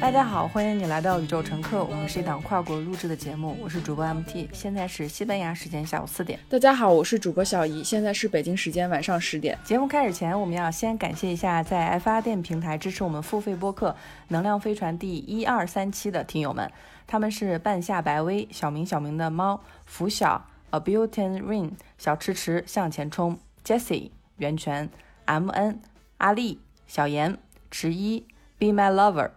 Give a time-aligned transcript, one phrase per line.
[0.00, 6.40] 大家好，欢迎你来到宇宙乘客，我们是一档跨国录制的节目，我是主播 MT，现在是西班牙时间下午四点。
[6.48, 9.58] 大家好，我是主播小姨，现在是北京时间晚上十点。
[9.62, 13.90] 节目开始前，我们要先感谢一下在 F 发电平台支持我们付费播客
[14.28, 16.72] 《能量飞船》第一二三期的听友们，
[17.06, 24.88] 他们是半夏白薇、小明小明的猫、拂晓、A Beauty Rain、小迟迟向前冲、Jessie、源泉、
[25.26, 25.76] MN、
[26.16, 27.36] 阿丽、小严、
[27.70, 28.26] 迟一、
[28.58, 29.32] Be My Lover。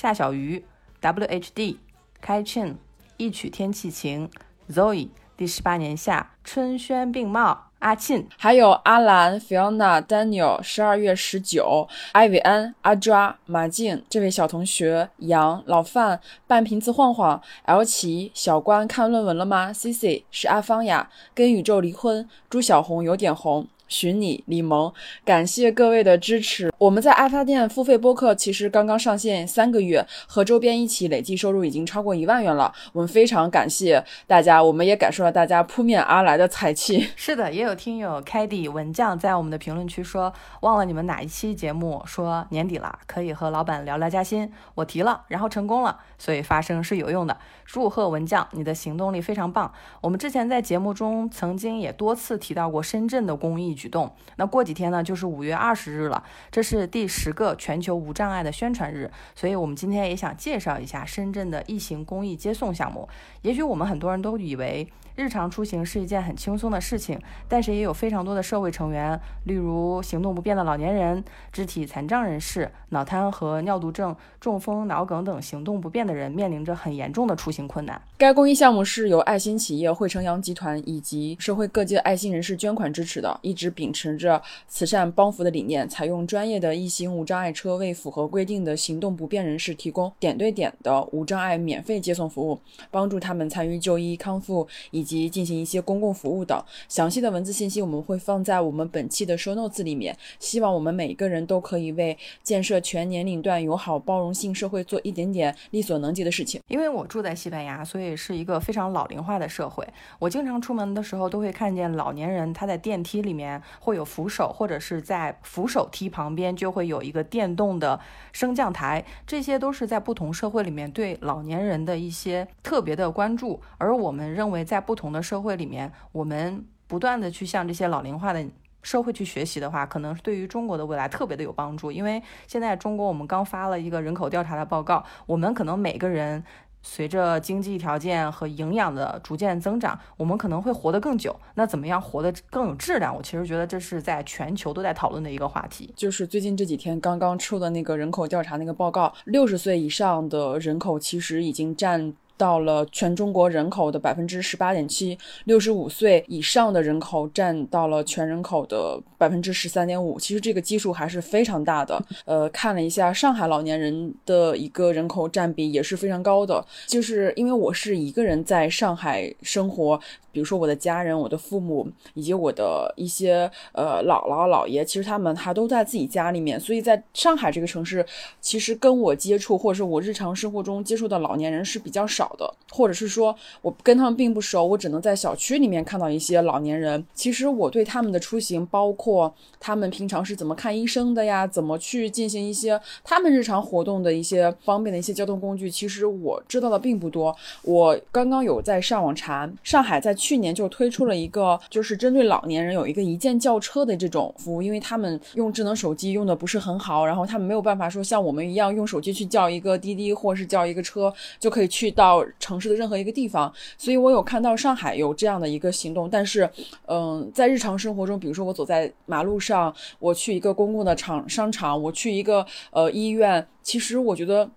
[0.00, 0.64] 夏小鱼
[1.02, 1.76] ，WHD，
[2.20, 2.78] 开庆，
[3.16, 4.30] 一曲天气晴
[4.70, 23.66] ，Zoe，第十八年夏，春轩并茂，阿沁，还有阿兰、Fiona、Daniel，十二月十九，艾维安、阿抓、马静，这位小同学，杨、老范、半瓶子晃晃，L 奇、小关，看论文了吗？Cici 是阿芳呀，跟宇宙离婚，朱小红有点红。
[23.88, 24.92] 寻你，李萌，
[25.24, 26.70] 感谢各位的支持。
[26.78, 32.72] 我们在爱发电付费播客其实刚刚上线三个月，和周边一起累计收入已经超过一万元了。
[32.92, 37.08] 我们非常感谢大家，我们也感受了大家扑面而来的财气。
[37.16, 47.38] 是的，也有听友开底文将在我们的评论区说，忘了你们哪一期节目说年底了可以和老板聊聊加薪，我提了，然后成功了，所以发声是有用的。
[47.64, 49.72] 祝贺文将，你的行动力非常棒。
[50.00, 54.12] 我们之前在节目中曾经也多次提到过深圳的公益举动。
[54.36, 63.08] 那过几天呢，就是五月二十日了，这是第十个全球无障碍的宣传日，所以我们今天也想介绍一下深圳的异行公益接送项目。
[63.42, 64.88] 也许我们很多人都以为。
[65.18, 78.00] 日常出行是一件很轻松的事情，但是也有非常多的社会成员，例如行动不便的老年人、肢体残障人士、脑瘫和尿毒症、中风、脑梗等行动不便的人，面临着很严重的出行困难。
[78.16, 92.58] 该公益项目是由爱心企业汇成阳集团以及社会各界爱心人士捐款支持的，一直秉持着慈善帮扶的理念，采用专业的异行无障碍车，为符合规定的行动不便人士提供点对点的无障碍免费接送服务，
[92.90, 95.08] 帮助他们参与就医康复以。
[95.08, 100.14] 及进行一些公共服务等详细的文字信息，我们会放在我们本期的 show notes 里面。
[100.38, 106.60] 希望我们每一个人都可以为建设全年龄段友好包容性社会做一点点力所能及的事情。
[106.68, 109.86] 因为我住在西班牙，所以是一个非常老龄化的社会。
[110.18, 117.98] 我经常出门的时候都会看见老年人，他在电梯里面会有扶手，或者是在扶手梯旁边就会有一个电动的
[118.32, 119.04] 升降台。
[119.26, 123.60] 这些都是在不同社会里面对老年人的一些特别的关注。
[123.78, 128.44] 而我们认为在不同的社会里面，我们不断的去向这些老龄化的
[128.82, 131.90] 社会去学习的话，可能对于中国的未来特别的有帮助。
[131.90, 136.42] 因为现在中国我们刚发了一个人口调查的报告，我们可能每个人
[136.82, 141.34] 随着经济条件和营养的逐渐增长，我们可能会活得更久。
[141.54, 143.14] 那怎么样活得更有质量？
[143.14, 145.92] 我其实觉得这是在全球都在讨论的一个话题。
[145.96, 152.14] 就是最近这几天刚刚出的那个人口调查那个报告，六十岁以上的人口其实已经占。
[152.38, 160.18] 到了全中国人口的百分之十八点七，六十五岁以上的人口占到了全人口的百分之十三点五。
[160.18, 162.02] 其实这个基数还是非常大的。
[162.24, 166.64] 呃，看了一下上海老年人的一个人口占比也是非常高的。
[166.86, 170.00] 就是因为我是一个人在上海生活。
[170.30, 178.06] 比如说我的家人、我的父母以及我的一些呃姥姥姥爷，其实他们还都在自己家里面，所以在上海这个城市，
[178.40, 187.02] 其实跟我接触或者是我日常生活中接触的老年人是比较少的，或者是说我跟他们并不熟，我只能在小区里面看到一些老年人。
[187.14, 197.34] 其实我对他们的出行，包括他们平常是怎么看医生的呀，怎么去进行一些他们日常活动的一些方便的一些交通工具，其实我知道的并不多。
[197.62, 200.14] 我刚刚有在上网查，上海在。
[200.18, 216.48] 去年就推出了一个，就是针对老年人有一个一键叫车的这种服务，因为他们用智能手机用的不是很好，然后他们没有办法说像我们一样用手机去叫一个滴滴或是叫一个车就可以去到城市的任何一个地方，所以我有看到上海有这样的一个行动，但是，
[216.86, 224.50] 嗯，在日常生活中，比如说我走在马路上，我去一个公共的场商场，我去一个呃医院，其实我觉得。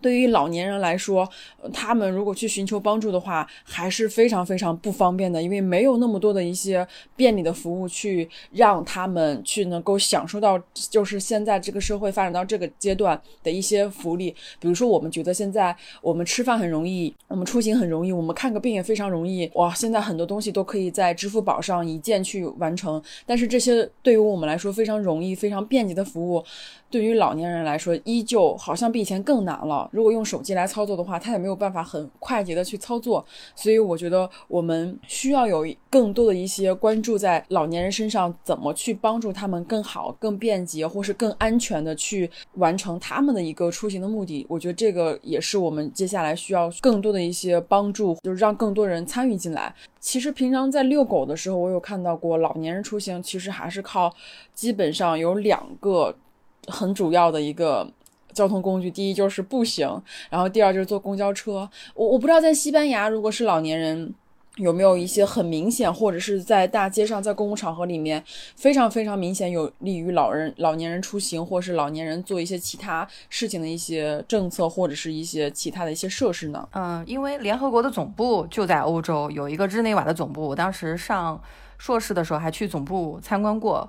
[0.00, 1.28] 对于老年人来说，
[1.72, 14.34] 他们如果去寻求帮助的话，还是非常非常不方便的，因为没有那么多的一些便利的服务去让他们去能够享受到，就是现在这个社会发展到这个阶段的一些福利。
[14.60, 19.50] 比如说，我们觉得现在我们吃饭很容易，我们出行很容易，我们看个病也非常容易。
[19.54, 26.44] 哇，现在很多东西都可以在支付宝上一键去完成，但是这些对于我们来说非常容易、非常便捷的服务，
[26.88, 29.88] 对于老年人来说，依旧好像比以前更难了。
[29.92, 33.24] 如果用手机来操作的话，他也没有办法很快捷的去操作。
[33.54, 44.46] 所以我觉得我们需要有更多的一些关注在老年人身上，怎么去帮助他们更好、更便捷或是更安全的去完成他们的一个出行的目的。
[44.48, 49.74] 我觉得这个也是我们接下来需要更多的一些帮助，就是让更多人参与进来。
[49.98, 54.14] 其实平常在遛狗的时候，我有看到过老年人出行，其实还是靠
[54.54, 56.14] 基本上有两个
[56.66, 57.86] 很主要的一个
[58.32, 61.68] 交通工具，第一就是步行，然后第二就是坐公交车。
[61.94, 64.14] 我我不知道在西班牙，如果是老年人。
[64.56, 68.24] 有没有一些很明显，或者是在大街上、在公共场合里面
[68.54, 76.66] 非常非常明显有利于老人、老年人出行，或是老年人做一些其他事情的一些政策，或者是一些其他的一些设施呢？
[76.72, 80.48] 嗯，因为联合国的总部就在欧洲，有一个日内瓦的总部。
[80.48, 81.38] 我当时上
[81.76, 83.86] 硕士的时候还去总部参观过。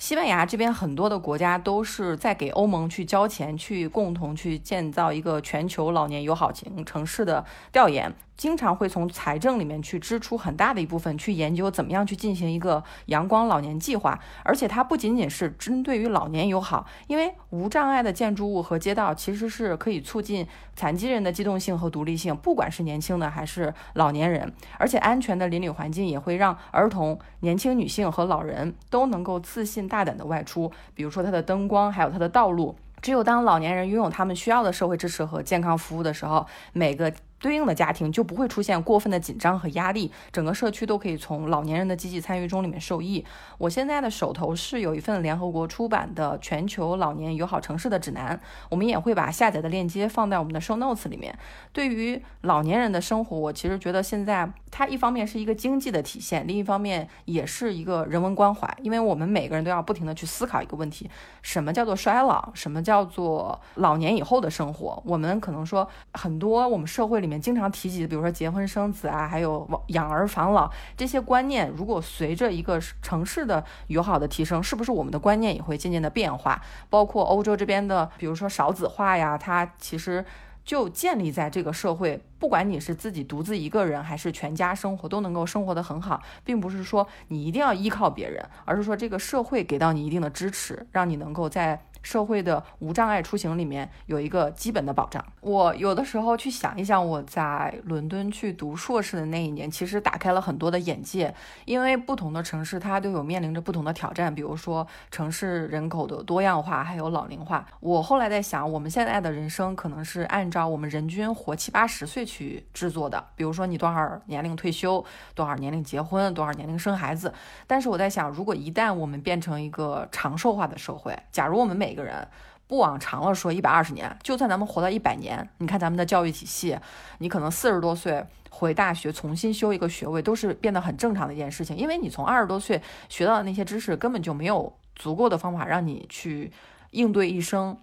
[0.00, 8.10] 西班牙这边很多的国家都是在给欧盟去交钱，去共同去建造一个全球老年友好城城市的调研。
[8.40, 14.18] 经常会从财政里面去支出很大的一部分，去研究怎么样去进行一个阳光老年计划。
[14.42, 24.50] 而且它不仅仅是针对于老年友好，因为无障碍的建筑物和街道其实是可以促进残疾人的机动性和独立性，不管是年轻的还是老年人。
[24.78, 30.72] 而且安全的邻里环境也会让儿童、年轻女性和老人都能够自信大胆的外出。
[30.94, 32.74] 比如说它的灯光，还有它的道路。
[33.02, 37.12] 只有当老年人拥有他们需要的社会支持和健康服务的时候，每个。
[37.40, 43.24] 对应的家庭就不会出现过分的紧张和压力，整个社区都可以从老年人的积极参与中里面受益。
[43.56, 48.38] 我现在的手头是有一份联合国出版的全球老年友好城市的指南，
[48.68, 51.36] 我们也会把下载的链接放在我们的 show notes 里面。
[51.72, 61.08] 对于老年人的生活，我其实觉得现在它一方面是一个经济的体现，另一方面也是一个人文关怀，因为我们每个人都要不停的去思考一个问题：
[61.40, 62.50] 什么叫做衰老？
[62.52, 65.02] 什么叫做老年以后的生活？
[65.06, 67.29] 我们可能说很多我们社会里。
[67.30, 76.60] 面经常提及，比如说结婚生子啊，还有养儿防老这些观念，如果随着一个城市的友好的提升，是不是我们的观念也会渐渐的变化？
[76.88, 80.24] 包括欧洲这边的，比如说少子化呀，它其实
[80.70, 91.82] 就建立在这个社会，不管你是自己独自一个人，还是全家生活，都能够生活的很好，并不是说你一定要依靠别人，而是说这个社会给到你一定的支持，让你能够在。
[92.02, 95.22] 社会的无障碍出行里面有一个基本的保障。
[95.42, 101.34] 我有的时候去想一想，我在伦敦去读硕士的那一年，其实打开了很多的眼界。
[101.66, 107.66] 因为不同的城市它都有面临着不同的挑战，比如说城市人口的多样化，还有老龄化。
[107.80, 115.04] 我后来在想，我们现在的人生可能是按照我们人均活七八十岁去制作的，比如说你多少年龄退休，
[115.34, 117.32] 多少年龄结婚，多少年龄生孩子。
[117.66, 122.26] 但是我在想，如果一旦我们变成一个长寿化的社会，假如我们每个人
[122.66, 126.78] 不往长了说，一百二十年，就算咱们活到一百年，你看咱们的教育体系，
[127.18, 131.76] 你可能四十多岁回大学重新修一个学位，都是变得很正常的一件事情。
[131.76, 136.52] 因为你从二十多岁学到的那些知识，根本就没有足够的方法让你去
[136.90, 137.76] 应对一生。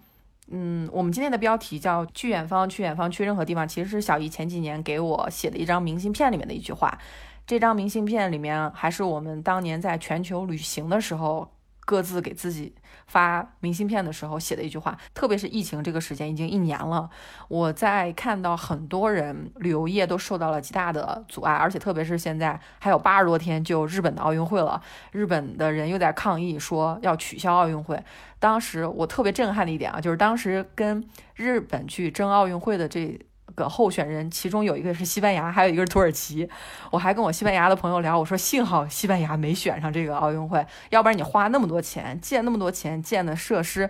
[0.50, 6.98] 嗯，我们今天的标题叫“去远方，去远方，去任何地方”，其实是小姨前几年给我写的一张明信片里面的一句话。
[7.46, 11.52] 这张明信片里面还是我们当年在全球旅行的时候。
[11.88, 12.76] 各自给自己
[13.08, 17.10] 发明信片的时候写的一句话，特别是疫情这个时间已经一年了，
[17.48, 24.82] 我在看到很多人旅游业都受到了极大的阻碍，而且特别是现在还有八十多天就日本的奥运会了，
[25.12, 28.02] 日本的人又在抗议说要取消奥运会。
[28.40, 31.04] 当时我特别震撼的一点啊，就是当时跟
[31.36, 33.20] 日本去争奥运会的这。
[33.58, 36.48] 个候选人，其中有一个是西班牙，还有一个是土耳其。
[36.92, 43.90] 我还跟我西班牙的朋友聊，我说幸好西班牙没选上这个奥运会，要不然你花那么多钱建那么多钱建的设施，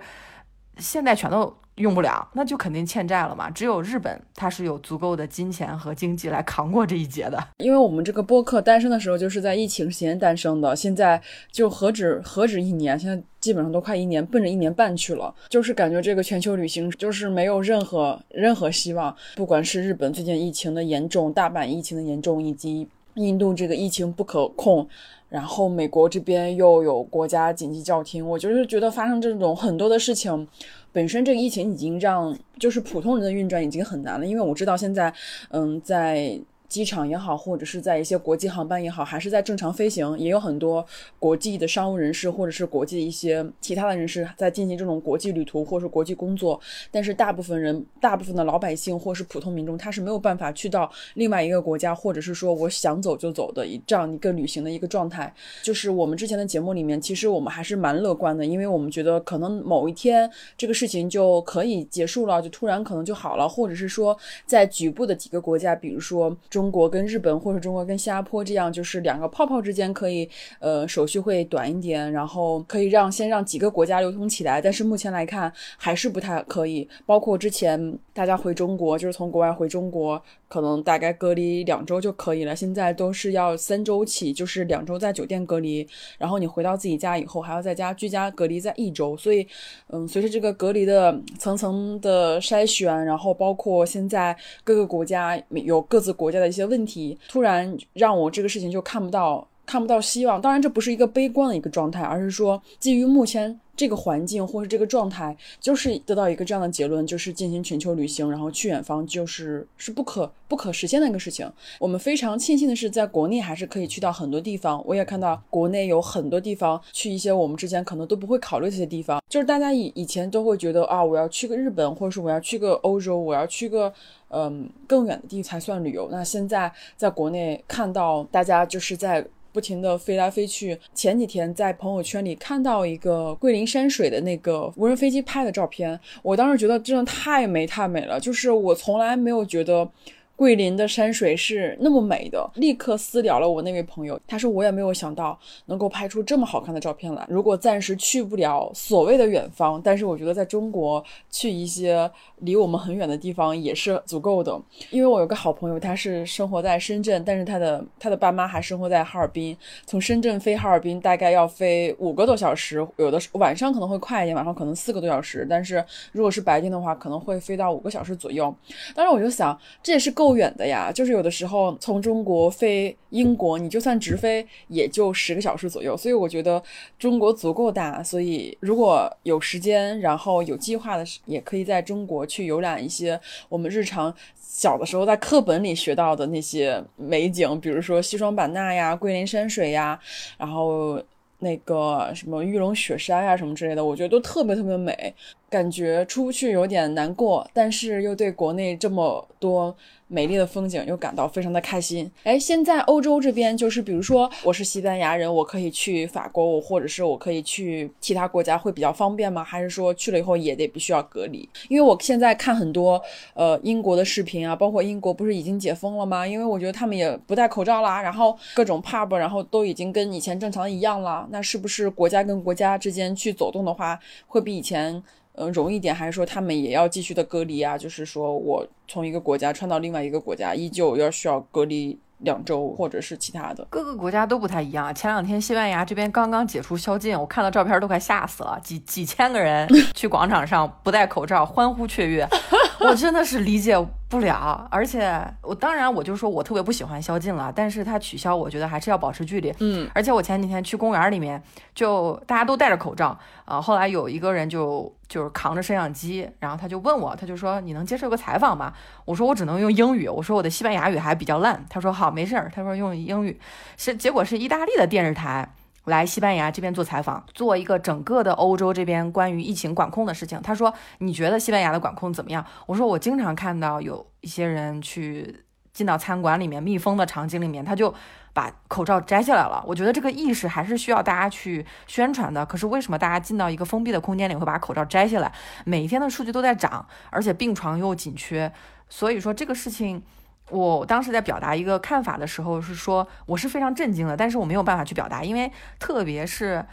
[0.77, 1.57] 现在全都。
[1.77, 3.49] 用不了，那就肯定欠债了嘛。
[3.49, 7.37] 只有日本，它是有足够的金钱和经济来扛过这一劫的。
[7.57, 15.33] 因为我们这个播客诞生的时候，就是在疫情期间诞生的，现在就何止何止一年，现在基本上都快一年，奔着一年半去了。
[15.49, 19.15] 就是感觉这个全球旅行就是没有任何任何希望。
[19.35, 24.87] 不管是日本最近疫情的严重，大阪疫情的严重，以及印度这个疫情不可控，
[25.29, 30.47] 然后美国这边又有国家紧急叫停，我就是觉得发生这种很多的事情。
[30.91, 35.13] 本身这个疫情已经让就是普通人的运转已经很难了，因为我知道现在，
[35.49, 40.85] 嗯，在机场也好，或者是在一些国际航班也好，还是在正常飞行，也有很多
[41.19, 46.59] 国际的商务人士或者是国际一些其他的人士在进行这种国际旅途或者是国际工作。
[46.91, 55.33] 但是大部分人，大部分的老百姓或是普通民众，他是没有办法去到另外一个国家，或者是说我想走就走的一这样一个旅行的一个状态。
[55.63, 70.27] 就是我们之前的节目里面，其实我们还是蛮乐观的，因为我们觉得可能某一天这个事情就可以结束了，就突然可能就好了，或者是说在局部的几个国家，比如说中国跟日本，或者中国跟新加坡这样，就是两个泡泡之间可以
[70.59, 74.59] 呃手续会短一点，然后可以让先让几个国家流通起来。
[74.59, 76.89] 但是目前来看还是不太可以。
[77.05, 82.55] 包括之前大家回中国，就是从国外回中国，可能大概隔离两周就可以了。
[82.55, 85.87] 现在都是要三周起，就是两周在酒店隔离，
[86.17, 89.15] 然后你回到自己家以后还要在家居家隔离在一周。
[89.15, 89.47] 所以，
[89.89, 100.41] 嗯，随着这个隔离的层层的筛选，然后包括现在各个国家有各自国家的一些问题，突然让我这个事情就看不到看不到希望。
[100.41, 103.59] 当然，这不是一个悲观的一个状态，而是说基于目前。
[103.77, 111.47] 这个环境或是这个状态，就是得到一个这样的结论，就是进行全球旅行，然后去远方，就是是不可不可实现的一个事情。
[111.79, 114.83] 我们非常庆幸的是，在国内还是可以去到很多地方。
[114.83, 119.21] 我也看到国内有很多地方去一些我们之前可能都不会考虑这些地方。
[119.29, 123.93] 就是大家以以前都会觉得啊，我要去个日本，或者是我要去个欧洲，我要去个
[124.29, 126.09] 嗯更远的地才算旅游。
[126.11, 129.23] 那现在在国内看到大家就是在。
[129.51, 130.77] 不停的飞来飞去。
[130.93, 139.89] 前几天在朋友圈里看到一个桂林山水的那个无人飞机拍的照片，我当时觉得真的太美太美了，就是我从来没有觉得。
[140.37, 144.17] 桂林的山水是那么美的，立刻私聊了我那位朋友。
[144.27, 147.25] 他说我也没有想到能够拍出这么好看的照片来。
[147.27, 152.09] 如果暂时去不了所谓的远方，但是我觉得在中国去一些
[152.41, 154.55] 离我们很远的地方也是足够的。
[154.91, 159.57] 因为我有个好朋友，他是生活在深圳，但是他的他的爸妈还生活在哈尔滨。
[159.87, 165.47] 从深圳飞哈尔滨大概要飞五个多小时，有的晚上可能会快一点，晚上可能四个多小时。
[165.49, 168.55] 但是如果是白天的话，可能会飞到五个小时左右。
[168.93, 170.26] 当时我就想，这也是够。
[170.27, 175.95] 够远的呀，就是有的时候从中国飞英国，你就算直飞也就十个小时左右。
[175.95, 176.61] 所以我觉得
[176.99, 183.17] 中国足够大，所以如果有时间，然后有计划的，也可以在中国去游览一些
[183.47, 189.97] 我们日常小的时候在课本里学到的那些美景，比如说西双版纳呀、桂林山水呀，
[190.37, 191.01] 然后
[191.39, 195.13] 那个什么玉龙雪山呀什么之类的，我觉得都特别特别美。
[195.49, 199.73] 感觉出不去有点难过，但是又对国内这么多
[200.07, 202.09] 美丽的风景又感到非常的开心。
[202.23, 209.43] 哎，现在欧洲这边就是，比如说我是西班牙人，我可以去法国，我或者是我可以去其他国家会比较方便吗？
[209.43, 211.47] 还是说去了以后也得必须要隔离？
[211.67, 213.01] 因为我现在看很多
[213.33, 216.25] 呃英国的视频啊，包括英国不是已经解封了吗？
[216.25, 221.27] 因为我觉得他们也不戴口罩啦，然后各种 pub 然后都已经跟以前正常一样了。
[221.31, 225.03] 那是不是国家跟国家之间去走动的话，会比以前？
[225.37, 227.77] 嗯，容易点，还是说他们也要继续的隔离啊？
[227.77, 233.65] 就是说我从一个国家穿到另外一个国家，依旧要需要隔离两周，或者是其他的。
[233.69, 234.93] 各个国家都不太一样。
[234.95, 242.27] 前两天西班牙这边刚刚解除宵禁，我看到照片都快吓死了，几几千个人去广场上不戴口罩欢呼雀跃，
[242.81, 243.77] 我真的是理解。
[244.09, 249.53] 不了，而且我当然我就说我特别不喜欢宵禁了，但是他取消，我觉得还是要保持距离。
[249.59, 251.41] 嗯，而且我前几天去公园里面，
[251.75, 258.71] 就大家都戴着口罩啊，后来有一个人就就是扛着摄像机，然后他就问我，他就说你能接受个采访吗？
[259.03, 261.65] 我说我只能用英语，我说我的西班牙语还比较烂。
[261.69, 263.37] 他说好，没事儿，他说用英语，
[263.75, 265.53] 是结果是意大利的电视台。
[265.87, 270.41] 来西班牙这边做采访，做一个整个的欧洲这边关于疫情管控的事情。
[270.41, 277.93] 他说：“你觉得西班牙的管控怎么样？”我说：“我经常看到有一些人去进到餐馆里面密封的场景里面，他就
[278.33, 279.63] 把口罩摘下来了。
[279.65, 282.45] 我觉得这个意识还是需要大家去宣传的。
[282.45, 285.31] 可是为什么大家进到一个封闭的空间里会把口罩摘下来？
[285.63, 288.51] 每一天的数据都在涨，而且病床又紧缺，
[288.89, 290.03] 所以说这个事情。”
[290.49, 296.65] 我当时在表达一个看法的时候是说，我是非常震惊的，但是我没有办法去表达，因为特别是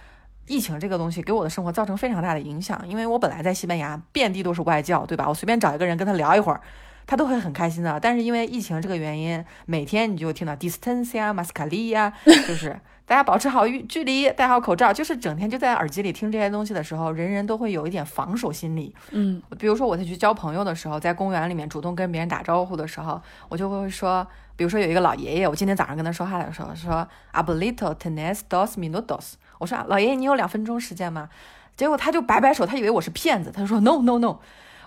[0.47, 2.81] 疫情这个东西给我的生活造成非常大的影响。
[2.87, 5.29] 因为我本来在西班牙，遍地都是外教，对吧？
[5.29, 6.61] 我随便找一个人跟他聊一会儿，
[7.07, 7.99] 他都会很开心的。
[8.01, 12.81] 但是因为疫情这个原因，每天你就听到 distance 呀，mascali 呀， 就是。
[13.07, 18.95] 大家保持好距距离，戴好口罩，就是整天就在耳机里听这些东西的时候，人人都会有一点防守心理。
[19.11, 23.21] 嗯，比如说我在去交朋友的时候，在公园里面主动跟别人打招呼的时候，
[23.51, 31.29] 我就会说，比如说有一个老爷爷，我今天早上跟他说话的时候说，abuelito tienes dos minutos，我说老爷爷你有两分钟时间吗？
[31.77, 34.39] 结果他就摆摆手，他以为我是骗子，他说 no no no。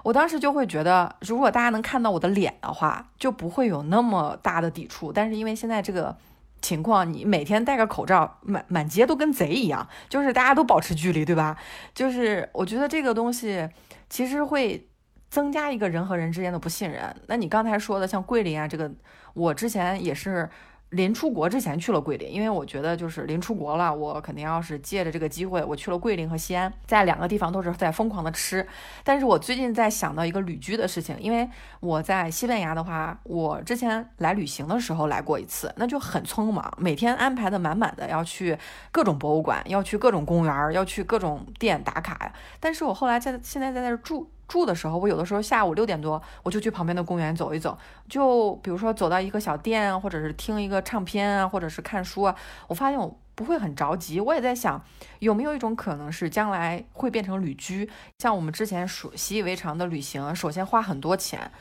[0.08, 5.12] 我当时就会觉得，如果大家能看到我的脸的话，就不会有那么大的抵触。
[5.12, 6.16] 但是因为现在这个
[6.62, 11.58] 情况，你每天戴个口罩，满满街都跟贼一样，就是大家都保持距离，对吧？
[11.94, 13.68] 就是我觉得这个东西
[14.10, 14.88] 其实会
[15.30, 17.14] 增加一个人和人之间的不信任。
[17.28, 18.90] 那你刚才说的像桂林啊，这个
[19.34, 20.50] 我之前也是。
[20.92, 28.66] 临出国之前去了桂林，因为我觉得就是临出国了，我肯定要是借着这个机会，我去了桂林和西安，在两个地方都是在疯狂的吃。
[29.04, 31.50] 但是我最近在想到一个旅居的事情，因为
[31.82, 38.58] 我在西班牙的话，我之前来旅行的时候来过一次，那就很匆忙，每天安排的满满的，要去
[38.92, 42.34] 各种博物馆，要去各种公园，要去各种店打卡呀。
[42.62, 44.32] 但是我后来在现在在那儿住。
[44.48, 47.78] 住的时候，我有的时候下午六点多，我就去旁边的公园走一走，
[48.08, 52.36] 就比如说走到一个小店，或者是听一个唱片啊，或者是看书啊，
[52.68, 54.20] 我发现我不会很着急。
[54.20, 54.82] 我也在想，
[55.20, 57.90] 有没有一种可能是将来会变成旅居，
[58.20, 61.52] 像我们之前熟习以为常的旅行，首先花很多钱。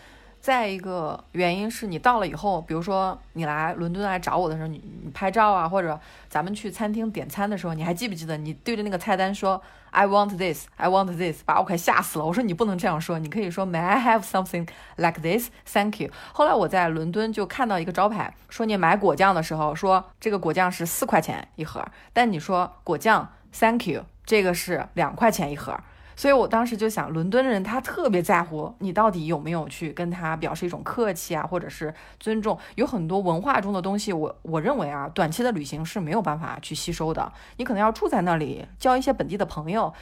[0.47, 5.99] 再一个原因是你到了以后，比如说你来伦敦来找我的时候，你你拍照啊，或者
[6.29, 9.61] 咱们去餐厅点餐的时候，你还记不记得你对着那个菜单说
[9.91, 12.25] I want this, I want this，把我快吓死了。
[12.25, 15.51] 我说你不能这样说，你可以说 May I have something like this?
[15.67, 16.11] Thank you。
[16.33, 25.77] 后来我在伦敦就看到一个招牌，说你买果酱的时候说这个果酱是四块钱一盒，但你说果酱 Thank you，这个是两块钱一盒。
[26.17, 32.59] 所以我当时就想，伦敦人他特别在乎你到底有没有去跟他表示一种客气啊，或者是尊重。
[32.75, 37.31] 有很多文化中的东西，我我认为啊，短期的旅行是没有办法去吸收的。
[37.59, 39.93] 你可能要住在那里，交一些本地的朋友。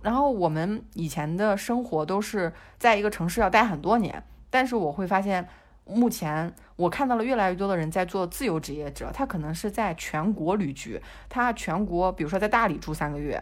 [0.00, 5.46] 然后我们以前的生活都是在一个城市要待很多年，但是我会发现，
[5.84, 10.98] 目前我看到了越来越多的人在做自由职业者，他可能是在全国旅居，
[11.28, 13.38] 他全国比如说在大理住三个月。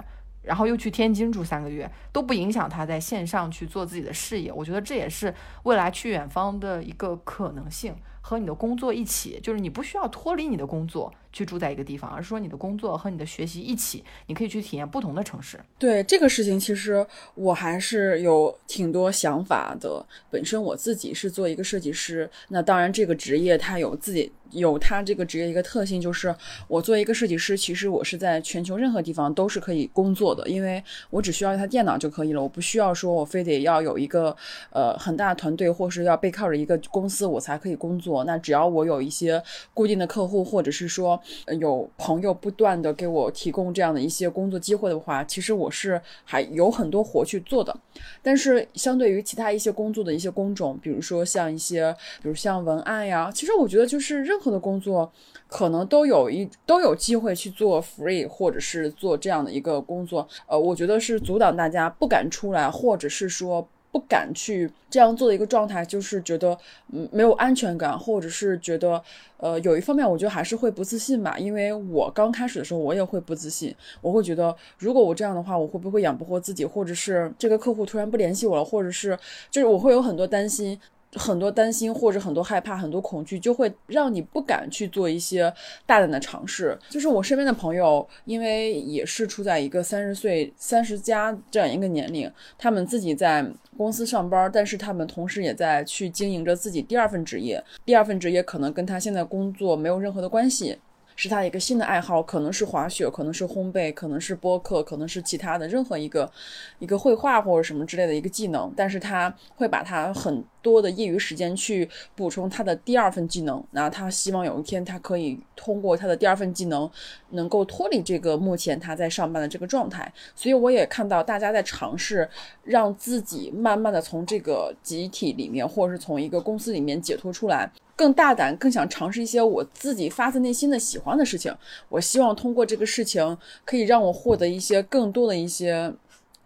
[0.47, 4.53] 然后又去天津住三个月，都不影响他在线上去做自己的事业。
[4.53, 5.35] 我觉得这也是
[5.65, 7.95] 未来去远方的一个可能性。
[8.27, 15.61] 和你的工作一起，就是你不需要脱离你的工作去住在一个地方，而是说你的工作和你的学习一起，你可以去体验不同的城市。
[15.79, 17.07] 对这个事情，其实
[17.37, 20.05] 我还是有挺多想法的。
[20.29, 26.35] 本身我自己是做一个设计师，那当然这个职业它有自己有它这个职业一个特性，就是
[26.67, 34.37] 我作为一个设计师，其实我是在全球任何地方都是可以工作的，因为我只需要一台电脑就可以了，我不需要说我非得要有一个
[34.71, 38.16] 呃很大的团队，或是要背靠着一个公司我才可以工作。
[38.25, 39.43] 那只要我有一些
[39.73, 41.21] 固定的客户，或者是说
[41.61, 47.77] 有朋友不断的给我提供这样的一些工作机会的话，其实我是还有很多活去做的。
[48.23, 55.11] 但是相对于其他一些工作的一些工种，比如说像一些，比如像文案呀，其实我觉得就是任何的工作
[55.49, 60.27] 可能都有一都有机会去做 free，或者是做这样的一个工作。
[60.47, 63.67] 呃，我觉得是阻挡大家不敢出来，或者是说。
[63.97, 66.55] 不敢去这样做的一个状态，就是觉得
[66.93, 69.03] 嗯没有安全感，或者是觉得
[69.39, 71.39] 呃有一方面，我觉得还是会不自信吧。
[71.39, 79.19] 因为我刚开始的时候，我也会不自信，我会觉得如果我这样的话，我会不会养不活自己，或者是这个客户突然不联系我了，或者是
[79.51, 80.79] 就是我会有很多担心。
[81.13, 85.51] 很多担心或者很多害怕、很多恐惧，就会让你不敢去做一些
[85.87, 86.79] 大胆的尝试。
[86.91, 93.43] 就是我身边的朋友，因为也是处在一个三十岁、三十加这样一个年龄，他们自己在
[93.77, 97.63] 公司上班，但是他们同时也在去经营着自己第二份职业。
[97.85, 100.79] 第二份职业可能跟他现在工作没有任何的关系。
[101.19, 106.31] 是他一个新的爱好，可能是滑雪，可能是烘焙，可能是播客，可能是其他的任何一个
[106.79, 108.71] 一个绘画或者什么之类的一个技能。
[108.77, 113.63] 但是他会把他很多的业余时间去补充他的第二份技能。
[113.71, 116.91] 那他希望有一天他可以通过他的第二份技能，
[117.31, 120.13] 能够脱离这个目前他在上班的这个状态。
[120.35, 122.29] 所以我也看到大家在尝试
[122.65, 127.71] 让自己慢慢的从这个集体里面，或者是从一个公司里面解脱出来。
[127.95, 131.55] 更大胆，更想尝试一些我自己发自内心的喜欢的事情。
[131.89, 135.95] 我希望通过这个事情，可以让我获得一些更多的一些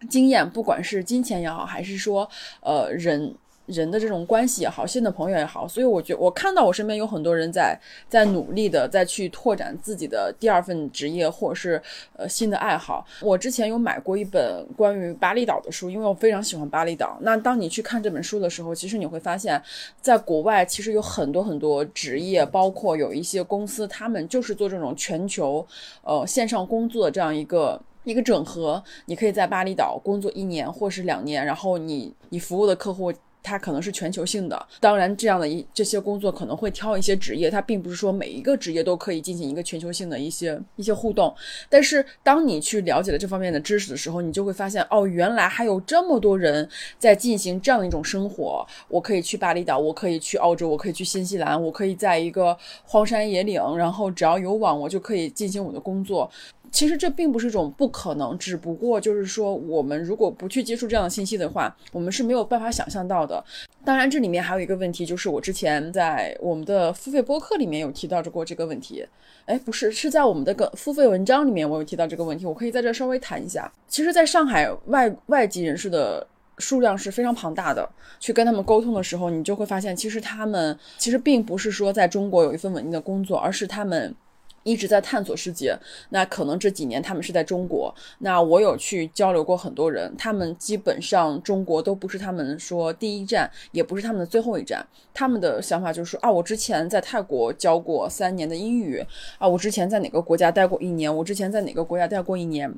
[0.09, 2.29] 经验，不管是金钱也好，还是说，
[2.61, 3.35] 呃，人。
[3.67, 11.81] 人的这种关系也好，新的朋友也好，所以我觉得我看到我身边有很多人在在努力的在去拓展自己的第二份职业或者是
[12.17, 13.05] 呃新的爱好。
[13.21, 17.17] 我之前有买过一本关于巴厘岛的书，因为我非常喜欢巴厘岛。
[17.21, 19.61] 那当你去看这本书的时候，其实你会发现，
[20.01, 25.65] 在国外其实有很多很多职业，包括有一些公司，他们就是做这种全球
[26.03, 27.81] 呃线上工作的这样一个。
[28.03, 34.67] 一个整合，你可以在巴厘岛工作一年或是两年，然后你你服务的客户它可能是全球性的。
[34.79, 41.33] 当然，这样的一这些工作可能会挑一些职业，它并不是说每一个职业都可以进行一个全球性的一些一些互动。
[41.69, 46.67] 但是，当你去了解了这方面的知识的时候，你就会发现，哦，原来还有这么多人
[46.99, 48.65] 在进行这样一种生活。
[48.87, 56.29] 我可以去巴厘岛，我可以去澳洲，我可以去新西兰，我可以在一个荒山野岭，然后只要有网，我就可以进行我的工作。
[56.71, 63.43] 其实这并不是一种不可能，只不过就是说，我们如果不去接触这样的信息的话，我们是没有办法想象到的。
[63.83, 69.05] 当然，这里面还有一个问题，就是我之前在我们的付费播客里面有提到过这个问题。
[69.45, 72.45] 哎，不是，是在我们的个付费文章里面，我有提到这个问题。
[72.45, 73.69] 我可以在这稍微谈一下。
[73.87, 76.25] 其实，在上海外外籍人士的
[76.59, 77.87] 数量是非常庞大的。
[78.19, 84.15] 去跟他们沟通的时候，你就会发现，其实他们其实并不是说在中国有一份稳定的工作，而是他们。
[84.63, 85.75] 一直在探索世界，
[86.09, 87.93] 那可能这几年他们是在中国。
[88.19, 94.85] 那我有去交流过很多人，他们基本上中国都不是他们说第一站，也不是他们的最后一站。
[95.13, 99.03] 他们的想法就是说啊，我之前在泰国教过三年的英语
[99.37, 102.71] 啊，我之前在哪个国家待过一年，我之前在哪个国家待过一年，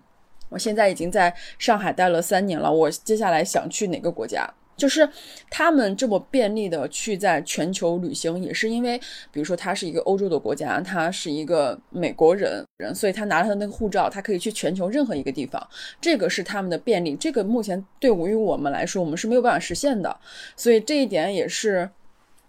[0.50, 4.50] 我现在已经在上海待了三年了，我接下来想去哪个国家。
[4.76, 5.08] 就是
[5.50, 8.98] 他们这么便利的去在全球旅行，也是因为，
[9.32, 15.62] 比如说他是一个欧洲的国家，他是一个美国人人，所以他拿了他那个护照，他可以去全球任何一个地方，
[16.02, 17.16] 这个是他们的便利。
[17.16, 20.16] 这个目前对于我们来说，我们是没有办法实现的，
[20.56, 21.90] 所以这一点也是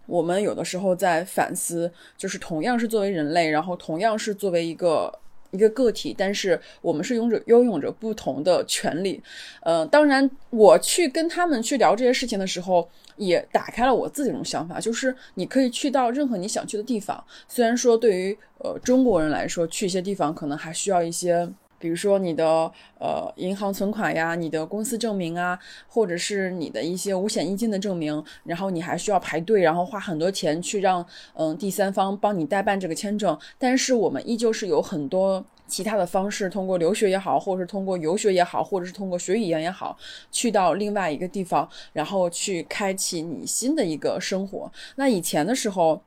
[0.06, 5.20] 我们有的时候在反思，就是同样是作为人类，然后同样是作为一个。
[5.54, 9.22] 一个个体，但是我们是拥着拥有着不同的权利。
[9.62, 12.86] 呃，当然，我去跟他们去聊这些事情的时候，
[13.16, 17.24] 也打开了我自己这种想法，就是你可以去到任何你想去的地方。
[17.48, 21.48] 虽然说对于呃中国人来说，去一些地方可能还需要一些，
[21.84, 33.38] 比如说你的呃银行存款呀、你的公司证明啊，或者是你的一些五险一金的证明，然后你还需要排队，然后花很多钱去让嗯第三方帮你代办这个签证。
[33.58, 35.44] 但是我们依旧是有很多。
[35.66, 39.96] 其他的方式，通过留学也好，或者是通过游学也好，或者是通过学语言也好，
[40.30, 44.70] 去到另外一个地方，然后去开启你新的一个生活。
[44.96, 46.02] 那以前的时候，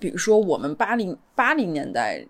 [0.00, 2.26] 比如说我们八零八零年代。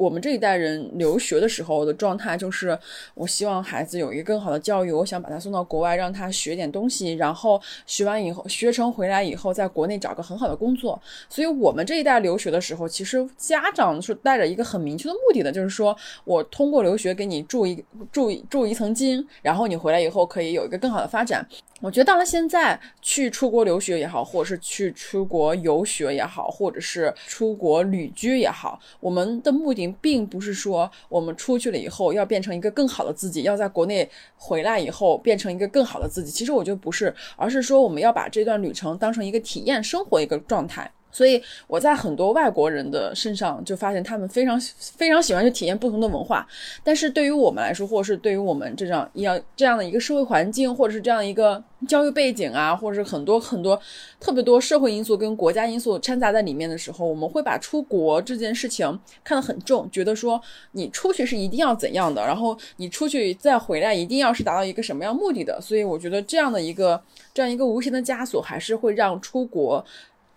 [0.00, 2.76] 我们这一代人留学的时候的状态就是，
[3.12, 10.98] 我希望孩子有一个更好的教育，我想把他送到国外，让他学点东西，然后学完以后，学成回来以后，在国内找个很好的工作。
[11.28, 21.46] 所以，我们这一代留学的时候，其实家长是带着一个很明确的目的的，就是说我通过留学给你注一注注一层金，然后你回来以后可以有一个更好的发展。
[21.82, 36.30] 我觉得到了现在，去出国留学也好，或者是去出国游学也好，或者是出国旅居也好，我们的目的并不是说我们出去了以后要变成一个更好的自己，要在国内回来以后变成一个更好的自己。
[36.30, 40.90] 其实我觉得不是，而是说我们要把这段旅程当成一个体验生活一个状态。
[41.12, 46.46] 所以我在很多外国人的身上就发现，他们非常非常喜欢去体验不同的文化。
[46.84, 53.80] 但是对于我们来说，或者是对于我们这样一样这样的一个社会环境，或者是这样一个教育背景啊，或者是很多很多
[54.18, 60.40] 特别多社会因素跟国家因素掺杂在里面的时候，我们会把出国这件事情看得很重，觉得说
[60.72, 65.60] 你出去是一定要怎样的，然后你出去再回来一定要是达到一个什么样目的的。
[65.60, 67.02] 所以我觉得这样的一个
[67.34, 69.84] 这样一个无形的枷锁，还是会让出国。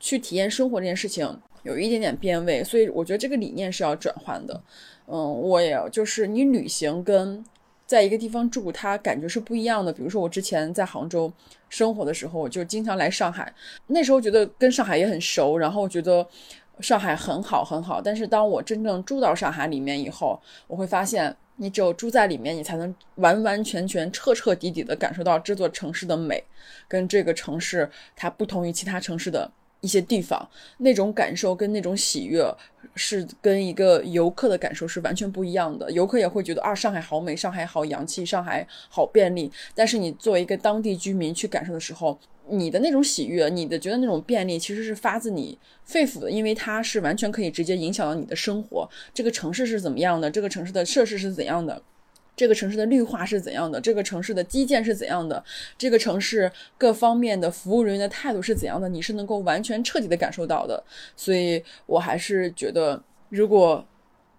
[0.03, 1.25] 去体验生活这件事情
[1.63, 4.61] 有一点点变味，所以我觉得这个理念是要转换的。
[5.07, 7.41] 嗯，我也就是你旅行跟
[7.87, 9.93] 在一个地方住，它感觉是不一样的。
[9.93, 11.31] 比如说我之前在杭州
[11.69, 13.53] 生活的时候，我就经常来上海，
[13.87, 16.27] 那时候觉得跟上海也很熟，然后觉得
[16.81, 18.01] 上海很好很好。
[18.01, 20.37] 但是当我真正住到上海里面以后，
[20.67, 26.43] 我会发现，你只有住在里面，你才能完完全全、彻彻底底的感受到这座城市的美，
[26.89, 29.49] 跟这个城市它不同于其他城市的。
[29.83, 32.41] 一些地方那种感受跟那种喜悦，
[32.95, 35.91] 是跟一个游客的感受是完全不一样的。
[35.91, 39.51] 游客也会觉得啊，上海好美，上海好洋气，上海好便利。
[39.75, 42.17] 但是你作为一个当地居民去感受的时候，
[42.47, 48.89] 你的那种喜悦，你的觉得那种便利，其实是发自你肺腑的，因为它是完全可以直接影响到你的生活。
[49.13, 50.31] 这个城市是怎么样的？
[50.31, 51.81] 这个城市的设施是怎样的？
[52.35, 53.79] 这个城市的绿化是怎样的？
[53.79, 55.43] 这个城市的基建是怎样的？
[55.77, 58.89] 这个城市各方面的服务人员的态度是怎样的？
[58.89, 60.83] 你是能够完全彻底的感受到的。
[61.15, 63.85] 所以我还是觉得，如果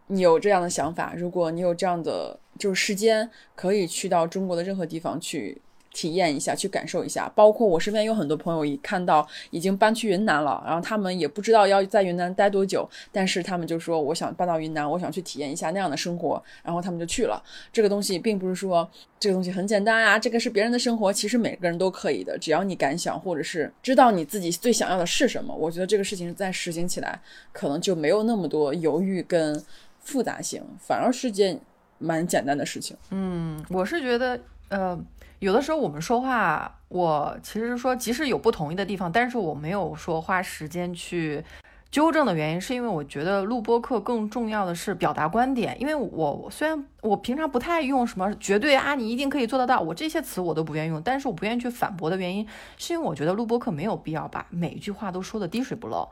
[0.08, 5.62] 你有这样的想法，如果你有这样的就是时间，可以去到中国的任何地方去
[5.94, 7.32] 体验一下，去感受一下。
[7.34, 17.42] 包括我身边有很多朋友，一看到已经搬去云南了，然后他们也不知道要在云南待多久，但是他们就说我想搬到云南，我想去体验一下那样的生活，然后他们就去了。
[17.72, 18.86] 这个东西并不是说
[19.18, 27.20] 这个东西很简单啊，这个是别人的生活，其实每个人都可以的，只要你敢想，或者是知道你自己最想要的是什么，我觉得这个事情在实行起来
[27.52, 29.62] 可能就没有那么多犹豫跟
[30.00, 31.58] 复杂性，反而是件
[31.98, 32.96] 蛮简单的事情。
[33.10, 34.38] 嗯，我是觉得，
[34.74, 34.98] 呃。
[35.40, 41.44] 有的时候我们说话，我其实说，即使有不同意的地方，但是我没有说花时间去
[41.90, 45.76] 纠正的原因，是因为我觉得录播课更重要的是表达观点。
[45.78, 52.46] 因为我虽然我平常不太用什么绝对啊，你一定可以做得到，我这些词我都不愿意用，但是我不愿意去反驳的原因，
[52.78, 56.08] 是因为我觉得录播课没有必要把每一句话都说的滴水不漏。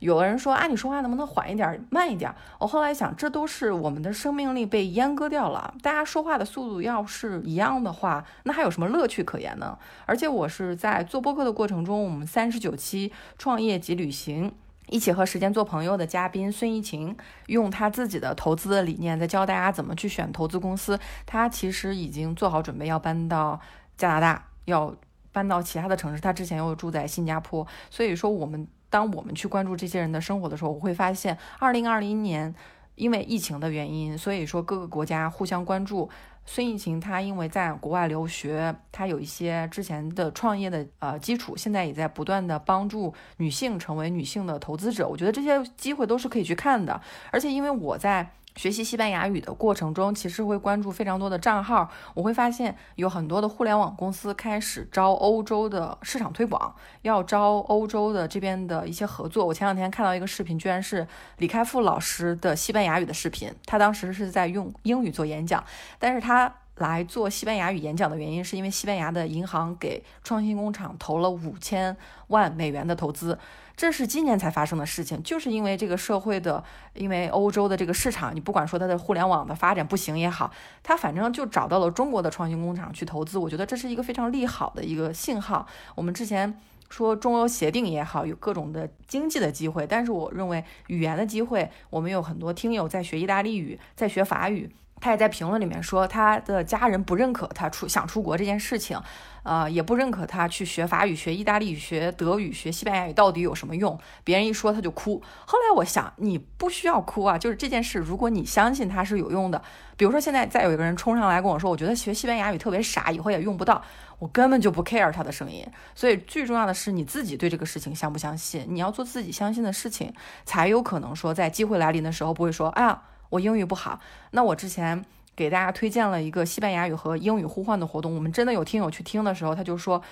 [0.00, 2.32] 有的人说啊，你说话能不能缓一点、慢一点？
[2.58, 5.74] 我后来想，这都是我们的生命力被阉割掉了。
[5.82, 9.78] 大家说话的速度要是一样的话，那还有什么乐趣可言呢？
[10.04, 14.52] 而且我是在做播客的过程中，我们三十九期创业及旅行，
[14.88, 20.98] 一起和时间做朋友的嘉宾孙怡晴，用他自己的投资的理念在教大家怎么去选投资公司。
[21.24, 23.58] 他其实已经做好准备要搬到
[23.96, 24.94] 加拿大，要
[25.32, 26.20] 搬到其他的城市。
[26.20, 28.68] 他之前又住在新加坡，所以说我们。
[28.88, 32.54] 当我们去关注这些人的生活的时候，我会发现，二零二零年
[32.94, 36.08] 因为疫情的原因，所以说各个国家互相关注。
[36.48, 45.08] 孙艺晴她因为在国外留学，她有一些之前的创业的呃基础，现在也在不断的帮助女性成为女性的投资者。
[45.08, 47.00] 我觉得这些机会都是可以去看的，
[47.32, 48.30] 而且因为我在。
[48.56, 51.88] 学习西班牙语的过程中，其实会关注非常多的账号。
[52.14, 59.46] 我会发现有很多的互联网公司开始招欧洲的市场推广，要招欧洲的这边的一些合作。
[59.46, 63.52] 我前两天看到一个视频，居然是李开复老师的西班牙语的视频。
[63.66, 65.62] 他当时是在用英语做演讲，
[65.98, 71.94] 但是他来做西班牙语演讲的原因，是因为西班牙的银行给创新工厂投了五千
[72.28, 73.38] 万美元的投资。
[73.76, 80.50] 这是今年才发生的事情，就是因为这个社会的，因为欧洲的这个市场，你不管说它的互联网的发展不行也好，
[80.82, 83.36] 它反正就找到了中国的创新工厂去投资。
[83.36, 85.66] 我觉得这是一个非常利好的一个信号。
[85.94, 86.58] 我们之前
[86.88, 94.74] 说中欧协定也好，有各种的经济的机会，但是我认为语言的机会，我们有很多听友在学意大利语，在学法语。
[95.00, 98.98] 他也在评论里面说，他的家人不认可他出想出国这件事情，
[99.42, 103.98] 呃，也不认可他去学法语、学意大利语、学德语、学西班牙语到底有什么用？
[104.24, 105.22] 别人一说他就哭。
[105.44, 109.62] 后来我想，你不需要哭啊，就是这件事，如果你相信它是有用的，
[109.96, 113.80] 比如说现在再有一个人冲上来跟我说，我觉得学西班牙语特别傻，以后也用不到，
[114.18, 115.64] 我根本就不 care 他的声音。
[115.94, 120.12] 所以最重要的是你自己对这个事情相不相信，你要做自己相信的事情，
[120.46, 123.02] 才有可能说在机会来临的时候不会说，哎呀。
[123.30, 130.02] 我英语不好，那我之前给大家推荐了一个西班牙语和英语互换的活动，我们真的有听友去听的时候，他就说，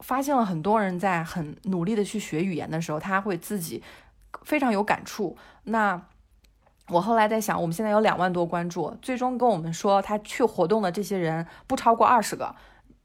[0.00, 3.82] 发现了很多人在很努力的去学语言的时候，他会自己
[4.42, 5.36] 非常有感触。
[5.64, 6.00] 那
[6.88, 12.54] 我后来在想，我们现在有两万多关注，最终跟我们说他去活动的这些人不超过二十个，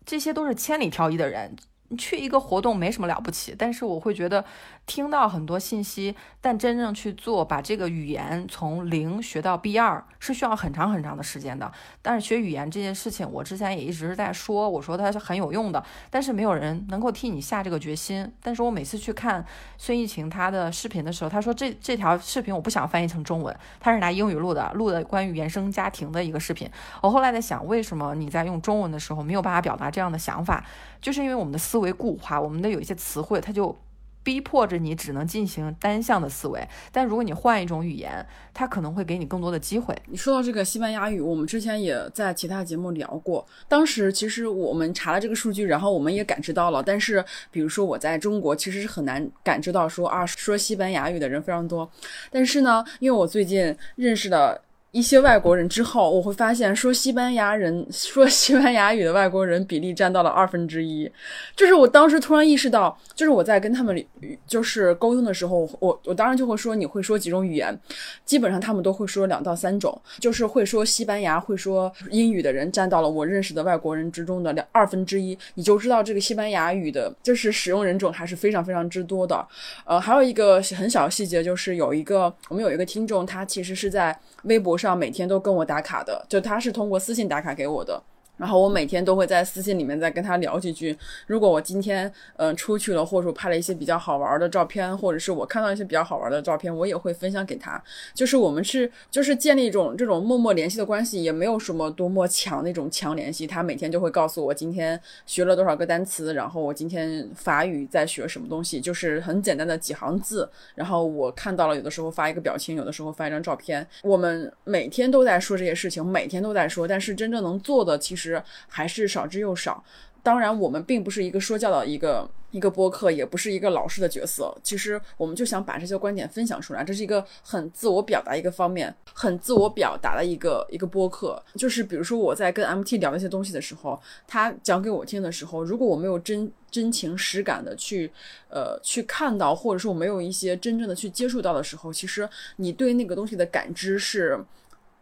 [0.06, 1.56] 这些都是千里挑一的人。
[1.96, 4.44] 去一个活动没什么了不起，但是我会觉得
[4.86, 11.72] 听到很多信息，但真正去做，把这个语言从零学到 B 二是需要很长很长的时间的。
[12.02, 18.30] 但是学语言这件事情，我之前也一直是在说，我说它是很有用的，但是没有人能够替你下这个决心。
[18.42, 19.46] 但是我每次去看
[19.78, 26.70] 孙艺晴她的视频的时候，她说这这条视频我不想翻译成中文，她是拿英语录的，录的关于原生家庭的一个视频。
[27.02, 30.64] 我后来在想，为什么你在用中文的时候没有办法表达这样的想法？
[31.02, 33.78] 就是因为我们的思维固化，我们的有一些词汇，它就
[34.24, 36.66] 逼迫着你只能进行单向的思维。
[36.92, 39.96] 但如果你换一种语言，它可能会给你更多的机会。
[40.08, 43.46] 你说到这个西班牙语，我们之前也在其他节目聊过。
[43.68, 46.82] 当时其实我们查了这个数据，然后我们也感知到了。
[46.82, 51.90] 但是，比如说我在中国，其实是很难感知到说啊，说西班牙语的人非常多。
[52.32, 54.62] 但是呢，因为我最近认识的。
[54.94, 61.12] 一些外国人之后，我会发现说西班牙人 说西班牙语的外国人比例占到了二分之一，
[61.56, 64.06] 就是我当时突然意识到，就是我在跟他们
[64.46, 67.76] 就是沟通的时候，我我当然就会说你会说几种语言，
[68.24, 79.44] 基本上他们都会说两到三种，就是会说西班牙会说英语的人占到了我认识的外国人之中的两二分之一，你就知道这个西班牙语的就是使用人种还是非常非常之多的。
[79.86, 84.98] 呃，还有一个很小的细节就是有一个我们有一个听众，他其实是在微博上。
[84.98, 88.02] 每天都跟我打卡的，就他是通过私信打卡给我的。
[88.36, 90.98] 然后我每天都会在私信里面再跟他聊几句。
[91.28, 97.82] 如果我今天嗯出去了，或者说拍了一些比较好玩的照片，或者是我看到一些比较好玩的照片，我也会分享给他。
[98.14, 103.46] 就是我们是就是建立一种这种默默联系的关系，也没有什么多么强那种强联系。
[103.46, 110.50] 他每天就会告诉我今天学了多少个单词，然后我今天法语在学什么东西，就是很简单的几行字。
[110.74, 113.88] 然后我看到了，有的时候发一个表情，有的时候发一张照片。
[114.02, 118.23] 我们每天都在说这些事情，每天都在说，但是真正能做的其实。
[118.24, 119.84] 实还是少之又少。
[120.22, 124.56] 当然，我们并不是一个说教的一个一个播客，也不是一个老师的角色。
[124.64, 131.44] 其实，我们就想把这些观点分享出来，这是一个很自我表达一个方面，很自我表达的一个一个播客。
[131.56, 138.10] 就是比如说，我在跟 MT 聊一些东西的时候，他讲给我听的时候，如果我没有真真情实感的去
[138.50, 144.40] 呃去看到，或者说我没有一些真正的去接触到的时候，其实你对那个东西的感知是。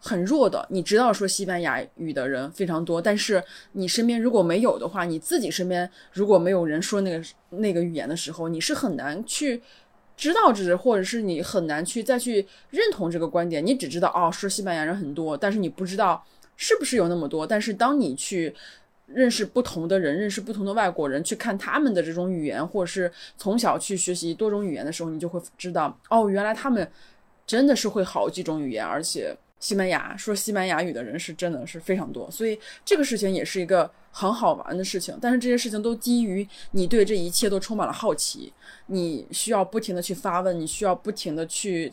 [0.04, 3.42] 很弱的，你知道说西班牙语的人非常多，但是
[3.74, 9.62] 你身边如果没有的话，你自己身边如果没有人说那个那个语言的时候，你是很难去
[10.18, 13.64] 知道这，或者是你很难去再去认同这个观点。
[13.64, 16.26] 你只知道哦，说西班牙人很多，但是你不知道
[16.58, 17.46] 是不是有那么多。
[17.46, 18.52] 但是当你去
[19.06, 26.92] 认识不同的人，认识不同的外国人，去看他们的这种语言，或者是从小去学习多种语言的时候，你就会知道哦，原来他们
[27.46, 29.38] 真的是会好几种语言，而且。
[29.62, 35.18] 西班牙说西班牙语的人是真的是非常多，所以这个事情也是一个很好玩的事情。
[35.22, 38.52] 但是这些事情都基于你对这一切都充满了好奇，
[38.88, 41.90] 你需要不停的去发问，你需要不停的去。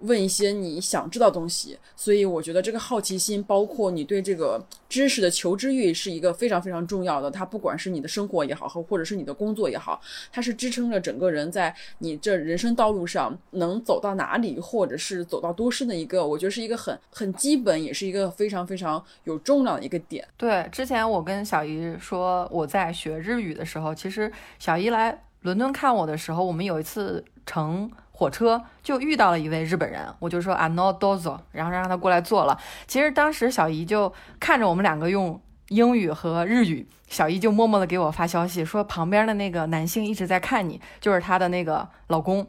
[0.00, 7.30] 问一些你想知道东西，所以我觉得这个好奇心，包括你对这个知识的求知欲，是一个非常非常重要的。
[7.30, 20.26] 它不管是你的生活也好，和或者是你的工作也好，它是支撑着整个人在你这人生道路上能走到哪里，或者是走到多深的一个，我觉得是一个很很基本，也是一个非常非常有重量的一个点。
[20.36, 27.90] 对，之前我跟小姨说我在学日语的时候，其实小姨来伦敦看我的时候，我们有一次乘。
[28.18, 32.58] 火车就遇到了一位日本人，我就说 ano dozo，然后让他过来坐了。
[32.86, 42.46] 其实当时小姨就看着我们两个用英语和日语，小姨就默默的给我发消息说旁边的那个男性一直在看你，就是她的那个老公。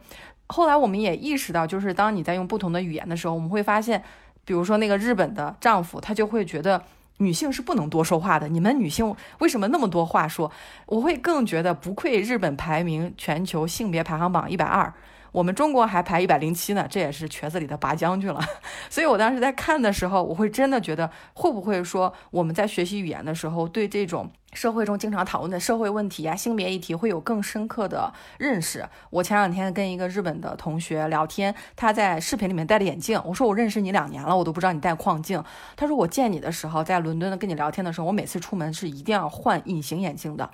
[0.47, 4.01] 后来我们也意识到，就是当你在用不同的语言的时候，我们会发现，
[4.45, 6.81] 比如说那个日本的丈夫，他就会觉得
[7.17, 8.47] 女性是不能多说话的。
[8.47, 10.49] 你们女性为什么那么多话说？
[10.85, 14.93] 我会更觉得不愧日本排名全球性别排行榜一百二。
[15.31, 18.39] 我们中国还排一百零七呢，这也是瘸子里的拔将军了。
[18.89, 28.87] 所以我当时在看的时候，我会真的觉得，会不会说我们在学习语言的时候，对这种社会中经常讨论的社会问题呀、性别议题，会有更深刻的认识？
[29.09, 35.43] 我前两天跟一个日本的同学聊天，他在视频里面戴着眼镜，我说我认识你两年了，我都不知道你戴框镜。
[35.75, 40.49] 他说我见你的时候，在伦敦的跟你聊天的时候，我每次出门是一定要换隐形眼镜的。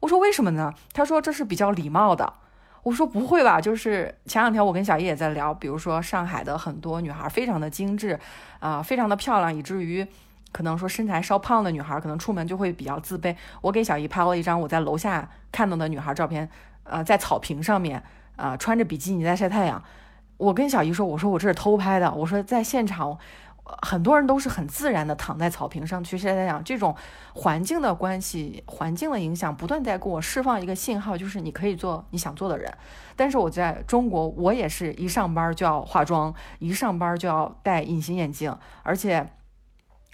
[0.00, 0.74] 我说为什么呢？
[0.92, 2.32] 他说这是比较礼貌的。
[2.84, 8.16] 我说不会吧，就是前两天我跟小叶也在聊，比如说上海的很多女孩非常的精致，
[8.60, 10.06] 啊，非常的漂亮，以至于
[10.52, 13.34] 可能说身材稍胖的女孩可能出门就会比较自卑。
[13.60, 16.48] 我给小姨拍了一张我在楼下看到的女孩照片，
[16.84, 18.00] 呃，在草坪上面，
[18.36, 19.82] 啊，穿着比基尼在晒太阳。
[20.36, 23.18] 我跟小姨说，我说我这是偷拍的，我说在现场。
[23.64, 26.94] 很多人都是很自然的躺在草坪上去晒太阳，这种
[27.34, 32.72] 环境的关系、环境的影响，不断在给我释放一个信号，就是你可以做你想做的人。
[33.16, 39.26] 但是我在中国，我也是一上班就要化妆，一上班就要戴隐形眼镜，而且。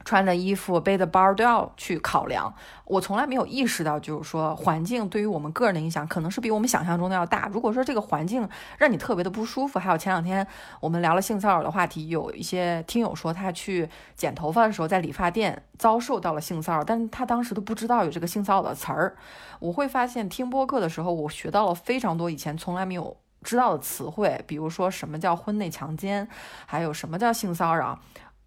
[0.05, 2.53] 穿的衣服、背的包都要去考量。
[2.85, 7.49] 我从来没有意识到，就是说环境对于我们个人的影响，可能是比我们想象中的要大。
[7.53, 10.45] 如果说这个环境让你特别的不舒服，还有前两天
[10.81, 19.17] 我们聊了性骚扰的话题，有一些听友说他去剪头发的时候，在理发店遭受到了性骚扰，但是他当时都不知道有这个性骚扰的词儿。
[19.61, 26.27] 我会发现听播客的时候，我学到了非常多以前从来没有知道的词汇，比如说什么叫婚内强奸，
[26.67, 27.99] 还有什么叫性骚扰。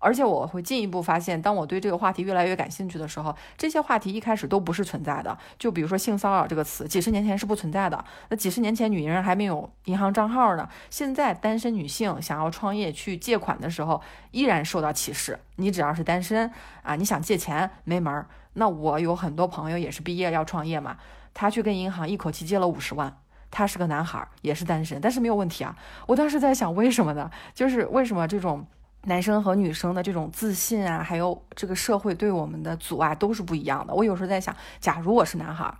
[0.03, 5.37] 而且我会进一步发现，当我对这个话题越来越感兴趣的时候，这些话题一开始都不是存在的。
[5.57, 8.03] 就比如说性骚扰这个词，几十年前是不存在的。
[8.27, 10.67] 那几十年前女人还没有银行账号呢。
[10.89, 15.39] 现在单身女性想要创业去借款的时候，依然受到歧视。
[15.55, 18.27] 你只要是单身啊，你想借钱没门儿。
[18.55, 20.97] 那我有很多朋友也是毕业要创业嘛，
[21.33, 23.17] 他去跟银行一口气借了五十万。
[23.49, 25.73] 他是个男孩儿，也是单身，但是没有问题啊。
[26.07, 27.31] 我当时在想，为什么呢？
[27.53, 28.67] 就是为什么这种。
[29.05, 33.93] 男生和女生的这种自信啊，还有这个社会对我们的阻碍都是不一样的。
[33.93, 35.73] 我有时候在想，假如我是男孩，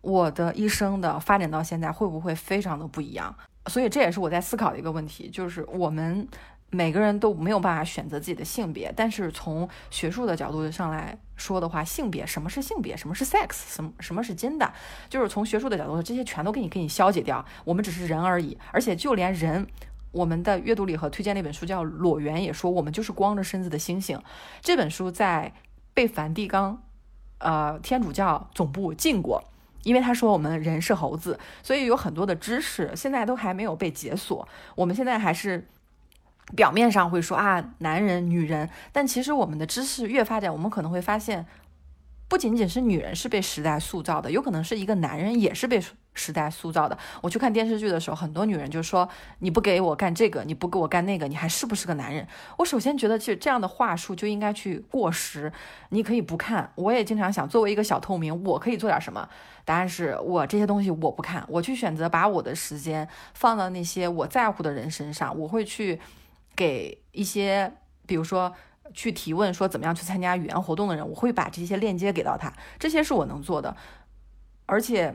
[0.00, 3.34] 我的一生的发展到现在会不会非常的不一样？
[3.66, 6.26] 所以这也是我在思考的一个问题，就是我们
[6.70, 14.70] 每个人都没有办法选择自己的性别，但是从学术的角度上来说的话，性别什么是性别，什么是 sex，什么什么是 gender，
[15.08, 17.44] 就是从学术的角度，这些全都给你给你消解掉。
[17.64, 19.66] 我们只是人而已，而且就连人，
[20.12, 24.18] 我们的阅读礼盒推荐那本书叫《裸猿》，也说我们就是光着身子的猩猩。
[24.60, 25.52] 这本书在
[25.94, 26.82] 被梵蒂冈，
[27.38, 29.44] 呃，天主教总部禁过。
[29.84, 34.46] 因为他说我们人是猴子，所以有很多的知识现在都还没有被解锁。
[34.74, 35.66] 我们现在还是
[36.56, 41.46] 表面上会说啊，男人、女人，但其实我们的知识越发展，我们可能会发现，
[42.28, 45.82] 不仅仅是女人是被时代塑造的，有可能是一个男人也是被。
[46.14, 46.98] 时代塑造的。
[47.22, 49.08] 我去看电视剧的时候，很多女人就说
[49.38, 52.26] ：“你不给我干这个，你不给我干那个，你还是不是个男人？”
[52.58, 55.52] 我首先觉得，其实这样的话术就应该去过时。
[55.90, 59.28] 你可以不看，我也经常想，作为一个小透明，我可以做点什么？
[59.64, 65.38] 答案是我这些东西我不看，我去选择把我的时间放到那些我在乎的人身上。
[65.38, 66.00] 我会去
[66.56, 67.72] 给一些，
[68.08, 68.52] 比如说
[68.94, 72.52] 去提问说怎么样去参加语言活动的人，我会把这些链接给到他。
[72.78, 73.76] 这些是我能做的，
[74.66, 75.14] 而且。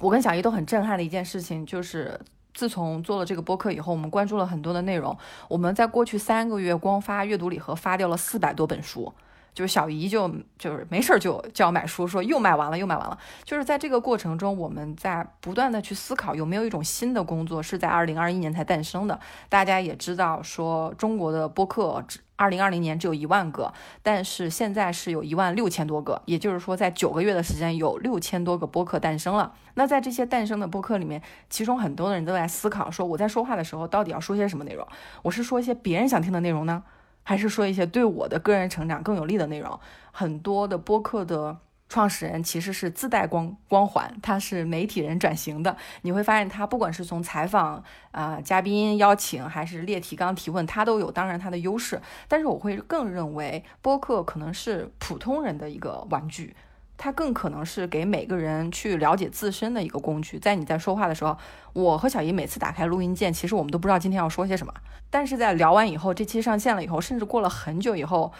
[0.00, 2.18] 我跟小姨都很震撼的一件事情，就是
[2.54, 5.16] 自从做了这个播客以后，我们关注了很多的内容。
[5.48, 9.12] 我们在过去三个月光发阅读礼盒发掉了四百多本书。
[9.54, 13.18] 就是小姨就就是没事儿就叫我买书，说又卖完了又卖完了。
[13.44, 19.20] 就是在这个过程中，我们在不断的去思考有没有一种新的工作是在二零二一年才诞生的。
[19.50, 22.02] 大家也知道说中国的播客
[22.42, 23.72] 二零二零年只有一万个，
[24.02, 29.54] 但是现在是有一万六千多个，也就是说在九个月的时间有六千多个播客诞生了。
[29.74, 34.84] 那在这些诞生的播客里面，其中很多的人都在思考说我在说话的时候到底要说些什么内容？
[35.22, 36.82] 我是说一些别人想听的内容呢？
[37.22, 39.78] 还是说一些对我的个人成长更有利的内容。
[40.10, 41.58] 很多的播客的
[41.92, 45.76] 创始人其实是自带光光环，他是媒体人转型的。
[46.00, 52.00] 你会发现他不管是从采访啊、嘉宾邀请，还是列提纲提问，他都有当然他的优势。
[52.26, 56.56] 但是我会更认为播客可能是普通人的一个玩具。
[56.96, 60.38] 它更可能是给每个人去了解自身的一个工具。
[60.38, 61.36] 在你在说话的时候，
[61.72, 64.72] 我和小姨每次打开录音键，其实我们都不知道今天要说些什么。
[65.10, 68.32] 但是在聊完以后，这期上线了以后，甚至过了很久以后，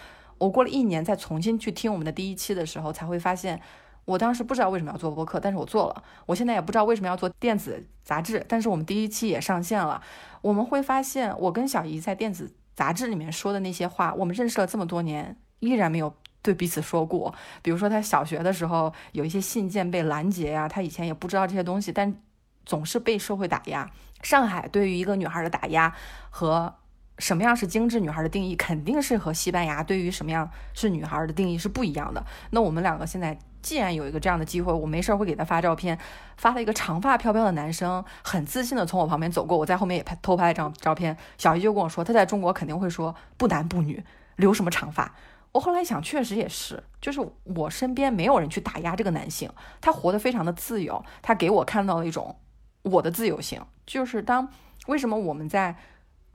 [0.43, 3.61] 我过了一年再重新去听我们的第一期的时候，才会发现，
[4.05, 6.03] 我当时不知道为什么要做播客，但是我做了。
[6.25, 10.01] 我现在也不知道为什么要做电子杂志，但是我们第一期也上线了。
[10.41, 16.13] 我们会发现，我跟小姨在电子杂志里面说的那些话，我们认识了这么多年，依然没有。
[16.41, 22.13] 对彼此说过，比如说他小学的时候有一些信件被拦截呀，他以前也不知道这些东西，但
[22.65, 23.89] 总是被社会打压。
[24.21, 25.95] 上海对于一个女孩的打压
[26.29, 26.75] 和
[27.19, 32.25] 什么样是精致女孩的定义，肯定是和西班牙对于什么样是女孩的定义是不一样的。
[32.51, 35.97] 那我们两个现在既然有一个这样的机会，我没事儿会给他发照片，
[36.37, 41.15] 发了一个长发飘飘的男生，很自信的从我旁边走过，我在后面也拍偷拍一张照片。
[41.37, 44.03] 小姨就跟我说，他在中国肯定会说不男不女，
[44.35, 45.13] 留什么长发。
[45.53, 49.49] 我后来想，确实也是，就是我身边没有人去打压这个男性，
[49.79, 52.35] 他活得非常的自由，他给我看到了一种
[52.81, 53.61] 我的自由性。
[53.85, 54.49] 就是当
[54.87, 55.75] 为什么我们在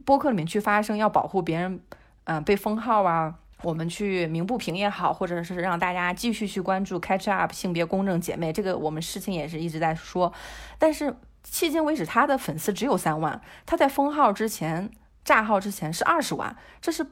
[0.04, 1.80] 播客里面去发声，要保护别人，
[2.24, 10.32] 嗯，被封号啊，我们去鸣不平也好，或者是让大家继续去关注 Catch Up 性别公正姐妹，这个我们事情也是一直在说。
[10.78, 11.10] 但是
[11.44, 14.90] 迄今为止，他的粉丝只有三万，他在封号之前、
[15.24, 17.06] 炸号之前是二十万，这是。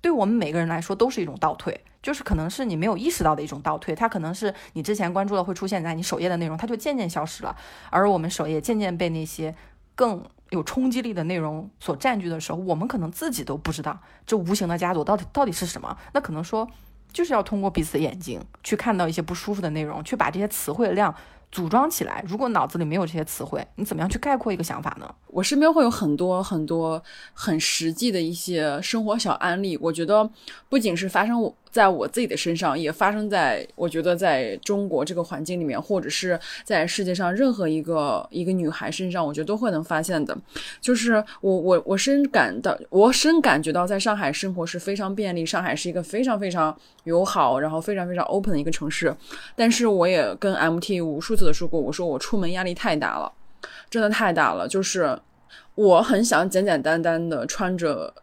[0.00, 7.54] 对我们每个人来说都是一种倒退，就是可能是你没有意识到的一种倒退，它可能是你之前关注的会出现在你首页的内容，它就渐渐消失了，
[7.88, 9.54] 而我们首页渐渐被那些
[9.94, 10.20] 更
[10.52, 15.96] 有冲击力的内容所占据的时候，我们可能自己都不知道这无形的枷锁到底到底是什么。
[16.14, 16.68] 那可能说
[17.12, 21.12] 就是要通过彼此的眼睛去看到一些不舒服的内容，去把这些词汇量。
[21.50, 25.14] 组装起来，如果脑子里没有这些词汇，你怎么样去概括一个想法呢？
[25.26, 27.02] 我身边会有很多很多
[27.34, 30.30] 很实际的一些生活小案例，我觉得
[30.70, 31.38] 不仅是发生
[31.72, 40.36] 在我自己的身上，也发生在我觉得在中国这个环境里面，或者是在世界上任何一个一个女孩身上，我觉得都会能发现的。
[40.80, 49.14] 就是我我我深感到，我深感觉到，在上海生活是非常便利，上海是一个非常非常友好，然后非常非常 open 的一个城市。
[49.56, 51.42] 但是我也跟 MT 无数次。
[51.42, 53.32] 的说过，我说我出门压力太大了，
[53.90, 54.68] 真的太大了。
[54.68, 55.18] 就是
[55.74, 58.14] 我很想简简单单的穿着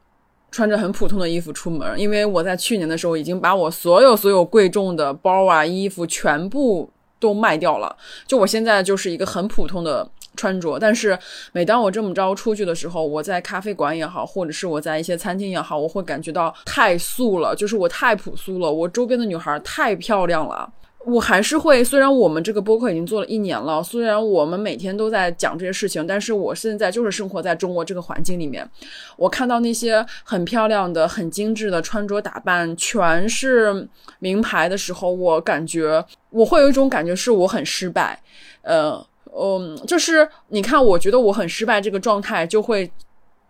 [0.52, 6.90] 穿着很普通的衣服出门，因为我在去年的时候已经把我所有所有贵重的包啊、衣服全部
[7.20, 7.96] 都卖掉了。
[8.26, 11.18] 就我现在就是一个很普通的穿着，但是
[11.52, 18.72] 每当我这么着出去的时候，我在咖啡馆也好，或者是我在一些餐厅也好，我会感觉到太素了，就是我太朴素了。
[18.72, 20.72] 我周边的女孩太漂亮了。
[21.06, 28.70] 我还是会，虽然我们这个播客已经做了一年了，虽然我们每天都在讲这些事情，但是我现在就是生活在中国这个环境里面。
[29.16, 33.88] 我看到那些很漂亮的、很精致的穿着打扮，全是
[34.20, 38.22] 名牌的时候，我感觉我会有一种感觉，是我很失败。
[38.62, 42.92] 呃，嗯，就是你看，我觉得我很失败这个状态就会。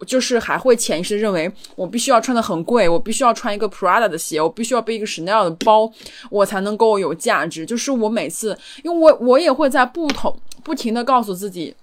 [0.06, 5.92] 就是还会潜意识认为我必须要穿的很贵，我必须要穿一个 Prada 的鞋，我必须要背一个 Chanel 的包，
[6.30, 7.66] 我才能够有价值。
[7.66, 11.76] 就是我每次，因为我我也会在不同不停的告诉自己。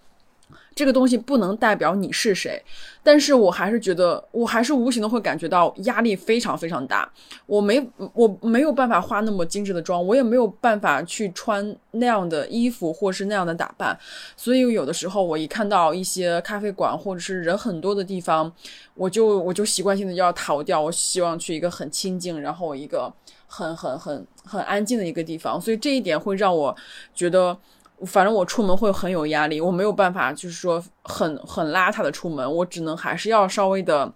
[0.76, 2.62] 这个东西不能代表你是谁，
[3.02, 7.10] 但是我还是觉得，我还是无形的会感觉到压力非常非常大。
[7.46, 13.98] 我没我没有办法化那么精致的妆，我也没有办法去穿那样的衣服或是那样的打扮。
[14.36, 18.52] 所以有的时候，我一看到一些咖啡馆或者是人很多的地方，
[18.94, 20.78] 我就我就习惯性的要逃掉。
[20.78, 23.10] 我希望去一个很清静，然后一个
[23.46, 25.58] 很很很很安静的一个地方。
[25.58, 26.76] 所以这一点会让我
[27.14, 27.56] 觉得。
[28.04, 34.12] 反正我出门会很有压力，我没有办法，就是说很很邋遢的出门，我只能还是要稍微的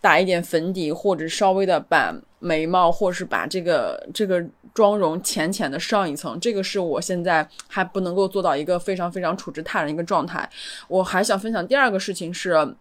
[0.00, 4.44] 打一点粉底，或者稍微的把眉毛，或是把这个这个
[4.74, 6.38] 妆容浅浅的上一层。
[6.38, 10.48] 这个是我现在还不能够做到一个非常非常处之泰然一个状态。
[10.88, 12.76] 我还想分享第二个事情是。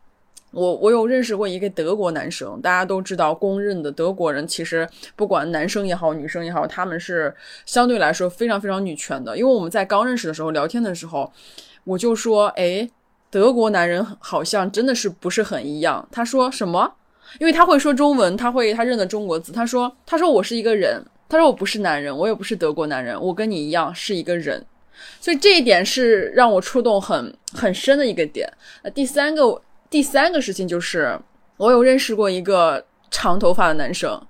[0.52, 7.34] 我我有认识过一个德国男生，大家都知道，公认的德国人其实不管男生也好，女生也好，他们是
[7.68, 9.38] 相对来说非常非常女权的。
[9.38, 11.32] 因为我们在刚认识的时候聊天的时候，
[11.84, 12.90] 我就说，哎，
[13.30, 16.08] 德国男人好像真的是不是很一样。
[16.12, 16.96] 他说什么？
[17.40, 19.52] 因为他会说中文，他会他认得中国字。
[19.52, 24.66] 他说，他说我是一个人，他说我不是男人，我也不是德国男人，我跟你一样是一个人。
[25.22, 28.52] 所以这一点是让我触动很很深的一个点。
[28.84, 29.62] 那第三个。
[29.90, 31.20] 第三个事情就是，
[31.58, 34.22] 我有认识过一个长头发的男生，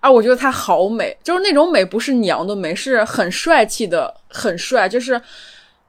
[0.00, 4.88] 而我觉得他好美，就是那种美不是娘的美，是很帅气的，很帅。
[4.88, 5.20] 就是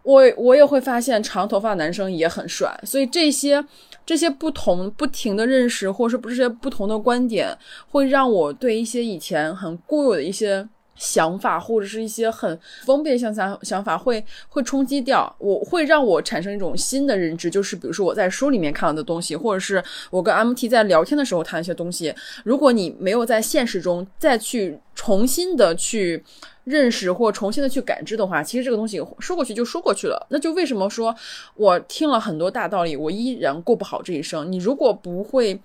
[0.03, 3.63] 我我也会发现长头发男生也很帅，所以这些
[4.05, 7.55] 这些不同不停的认识，或者是些不同的观点，
[7.89, 10.67] 会让我对一些以前很固有的一些。
[10.99, 26.23] 想法或者是一些很封闭的想想想法会会冲击掉，我会让我产生一种新的认知，就是比如说我在书里面看到的东西，或者是我跟 MT 在聊天的时候谈一些东西，如果你没有在现实中再去重新的去。
[26.65, 30.27] 认识或重新的去感知的话，其实这个东西说过去就说过去了。
[30.29, 31.15] 那就为什么说
[31.55, 34.51] 我听了很多大道理，我依然过不好这一生？
[34.51, 35.59] 你如果不会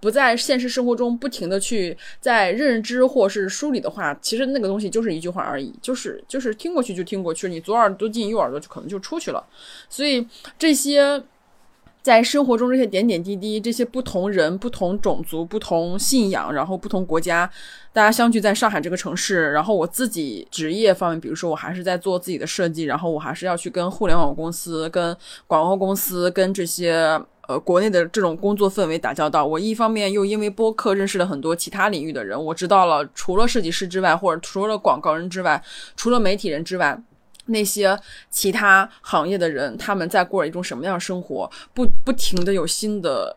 [0.00, 9.44] 不在现实生活中不停的去在认知或是梳理的话，其实那个东西就是一句话而已，就是就是听过去就听过去，你左耳朵进右耳朵就可能就出去了。
[9.88, 10.26] 所以
[10.58, 11.22] 这些。
[12.02, 17.48] 在生活中这些点点滴滴，这些不同人、不同种族、不同信仰，然后不同国家，
[17.92, 19.52] 大家相聚在上海这个城市。
[19.52, 25.14] 然后我自己职业方面，比如说我还是在做自己的设计，然后我还是要去跟互联网公司、跟
[25.46, 27.20] 广告公司、跟这些
[27.50, 29.44] 呃国内的这种工作氛围打交道。
[29.44, 35.62] 我一方面又因为播客认识了很多其他领域的人，我知道了除了设计师之外，或者除了广告人之外，
[35.96, 37.00] 除了媒体人之外。
[37.46, 37.98] 那些
[38.30, 41.50] 其他行业的人，他们在过一种什么样的生活？
[41.74, 43.36] 不不停的有新的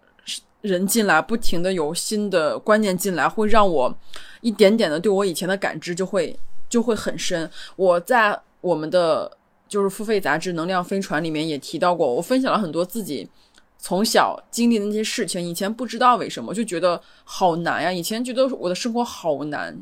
[0.62, 3.98] 人进来，不停的有新的观念进来，会让我
[4.42, 6.38] 一点点的对我以前的感知就会
[6.70, 7.50] 就会很深。
[7.76, 9.32] 我在我们的
[9.68, 13.28] 就是付费杂志《能量飞船》里面也提到过，我分享了很多自己
[13.84, 15.42] 从小经历的那些事情。
[15.42, 17.92] 以前不知道为什么，就觉得好难呀。
[17.92, 19.78] 以前觉得我的生活好难，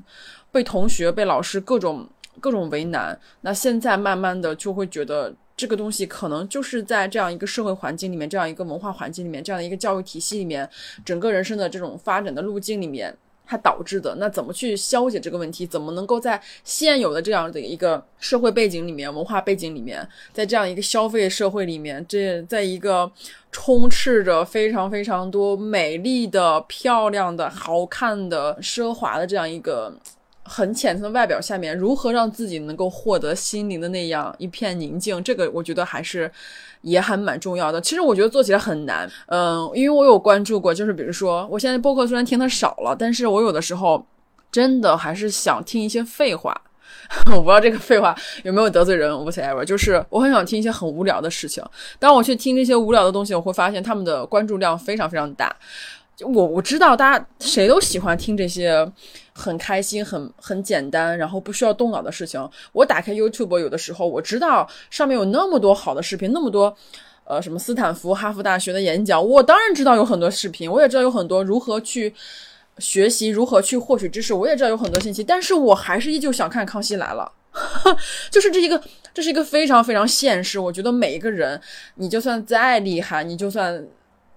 [0.52, 2.10] 被同学、被老师各种。
[2.40, 10.68] 各种为难，那现在慢慢的就会觉得这个东西可能就是在这样一个社会环境里面，这样一个文化环境里面，这样的一个教育体系里面，
[11.04, 13.16] 整个人生的这种发展的路径里面，
[13.52, 14.16] 它导致的。
[14.16, 15.68] 那怎么去消解这个问题？
[15.68, 23.12] 怎么能够在现有的这样的一个社会背景里面、文化背景里面，在这样一个消费社会里面，这在一个
[23.52, 29.94] 充斥着非常非常多美丽的、漂亮的、好看的、奢华的这样一个。
[30.44, 35.24] 很浅层的外表下面，如何让自己能够获得心灵的那样一片宁静？
[35.24, 36.30] 这个我觉得还是
[36.82, 37.80] 也还蛮重要的。
[37.80, 44.06] 其实我觉得做起来很难，嗯，因为我有关注过，就是比如说，我现在播客虽然听的少了，但是我有的时候
[44.52, 46.60] 真的还是想听一些废话。
[47.36, 51.62] 我不知道这个废话有没有得罪人，whatever，就是我很想听一些很无聊的事情。
[52.00, 55.54] 当我去听这些无聊的东西，我会发现他们的关注量非常非常大。
[56.24, 58.90] 我我知道大家谁都喜欢听这些
[59.34, 62.50] 很开心、很很简单，然后不需要动脑的事情。
[62.72, 66.76] 我打开 YouTube，有的时候我知道上面有那么多好的视频，那么多
[67.24, 72.14] 呃什么斯坦福、哈佛大学的演讲，我当然知道有很多视频，我也知道有很多如何去
[72.78, 77.32] 学习、如何去获取知识，我也知道有很多信息，但是我还是依旧想看《康熙来了》。
[78.32, 78.82] 就是这一个，
[79.14, 80.58] 这是一个非常非常现实。
[80.58, 81.60] 我觉得每一个人，
[81.96, 83.86] 你就算再厉害，你就算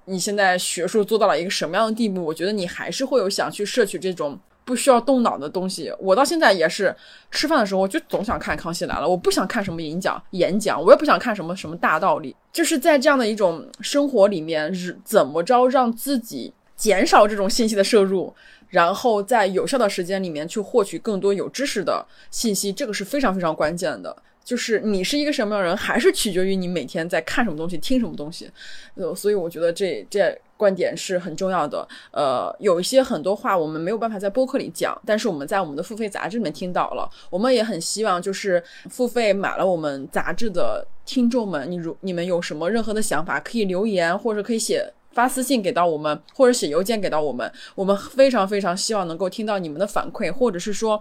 [0.06, 5.92] 你现在学术做到了一个什么样的地步，我觉得你还是会有想去摄取这种不需要动脑的东西。
[5.98, 6.94] 我到现在也是
[7.30, 12.34] 吃饭的时候，我就总想看《康熙来了》，我不想看什么演讲，演讲，我也不想看什么什么大道理。
[12.52, 14.72] 就是在这样的一种生活里面，
[15.04, 18.34] 怎么着让自己减少这种信息的摄入。
[18.70, 24.16] 然后在有效的时间里面去获取更多有知识的信息，这个是非常非常关键的。
[24.44, 28.50] 就是你是一个什么样的人，还是取决于你每天在看什么东西、听什么东西。
[28.94, 31.86] 呃，所以我觉得这这观点是很重要的。
[32.12, 37.10] 呃，有一些很多话我们没有办法在播客里讲，但是我们在我们的付费杂志里面听到了。
[37.30, 44.92] 我们也很希望，就是付费买了我们杂志的听众们，你如你们有什么任何的想法，可以留言或者可以写。
[45.14, 51.00] 发私信给到我们，或者写邮件给到我们，我们非常非常希望能够听到你们的反馈，或者是说，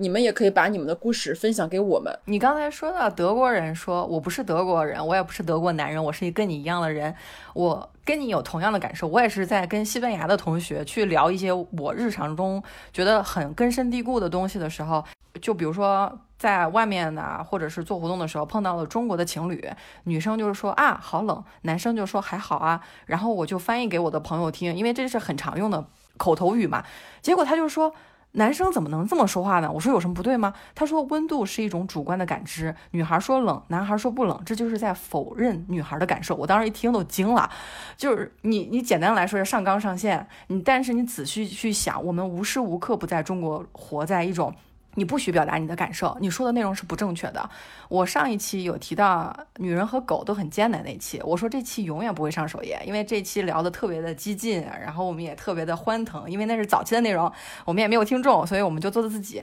[0.00, 2.16] 你们也可以把你们的故事分享给我们。
[2.26, 7.12] 你刚才说到德国人，说我不是德国人，我也不是德国男人，我是一跟你一样的人，
[7.52, 15.04] 我跟你有同样的感受，我也是在跟西班牙的同学去聊一些我日常中觉得很根深蒂固的东西的时候，
[15.40, 16.18] 就比如说。
[16.38, 19.68] 在外面呢，或者是做活动的时候碰到了中国的情侣，
[20.04, 25.84] 女生就是说啊好冷，男生就说还好啊，然后我就翻译给我的朋友听，因为这是很常用的
[26.16, 26.84] 口头语嘛。
[27.20, 27.92] 结果他就说
[28.32, 29.70] 男生怎么能这么说话呢？
[29.72, 30.52] 我说有什么不对吗？
[30.74, 36.36] 他说温度是一种主观的感知，女孩说冷，男孩说不冷，这就是在否认女孩的感受。
[36.36, 37.50] 我当时一听都惊了，
[37.96, 44.54] 就是你你简单来说是上纲上线，你但是你仔细去想，我们无时无刻不在中国活在一种。
[44.98, 47.48] 你不许表达你的感受，你说的内容是不正确的。
[47.88, 57.32] 我上一期有提到女人和狗都很艰难那期，我说这期永远不会上首页，因为这期聊的特别的激进，然后我们也特别的欢腾，因为那是早期的内容，
[57.64, 59.42] 我们也没有听众，所以我们就做的自己。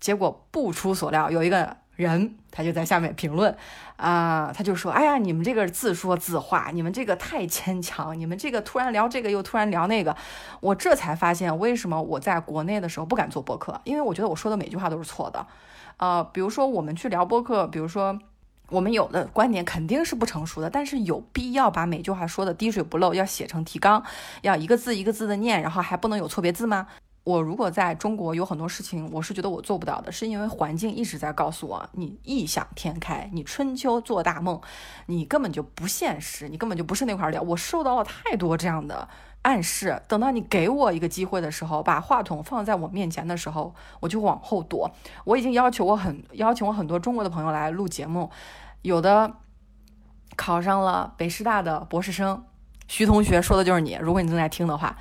[0.00, 1.83] 结果不出所料，有一个。
[1.96, 3.56] 人他就在下面评论，
[3.96, 10.16] 啊，他就说：“哎呀，你们这个自说自话，你们这个太牵强，你们这个突然聊这个又突然聊那个。”
[10.60, 15.46] 我这才发现为什么我在国内的时候不敢做播客，因为我觉得我说的每句话都是错的。
[15.98, 18.18] 呃，比如说我们去聊播客，比如说
[18.70, 24.02] 我们有的观点肯定是不成熟的，但是有必要把每句话说的滴水不漏，要写成提纲，
[24.42, 26.88] 要一个字一个字的念，然后还不能有错别字吗？
[27.24, 34.60] 我如果在中国有很多事情，我是觉得我做不到的，是因为环境一直在告诉我，你异想天开，你春秋做大梦，
[35.06, 37.40] 你根本就不现实，你根本就不是那块料。
[37.40, 39.08] 我受到了太多这样的
[39.40, 44.90] 暗示，等到你给我一个机会的时候，把话筒放在我面前的时候，我就往后躲。
[45.24, 48.30] 我已经要求我很邀请我很多中国的朋友来录节目，
[48.82, 49.32] 有的
[50.36, 52.44] 考上了北师大的博士生，
[52.86, 54.94] 徐同学说的就是你，如果你正在听的话。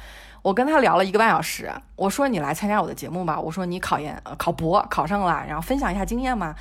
[0.44, 6.54] 我跟他聊了一个半小时，我说你来参加我的节目吧，我说你考研考博考上了，然后分享一下经验嘛。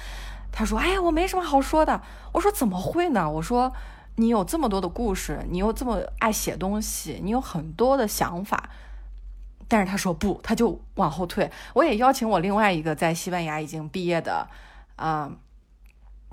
[0.52, 2.00] 他说，哎呀，我没什么好说的。
[2.32, 3.28] 我说怎么会呢？
[3.28, 3.72] 我说
[4.16, 8.70] 你有这么多的故事，你又这么爱写东西，你有很多的想法。
[9.66, 11.50] 但是他说不，他就往后退。
[11.74, 14.46] 我也邀请我另外一个在西班牙已经毕业的
[14.94, 15.28] 啊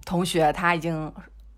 [0.05, 1.11] 同学，他已经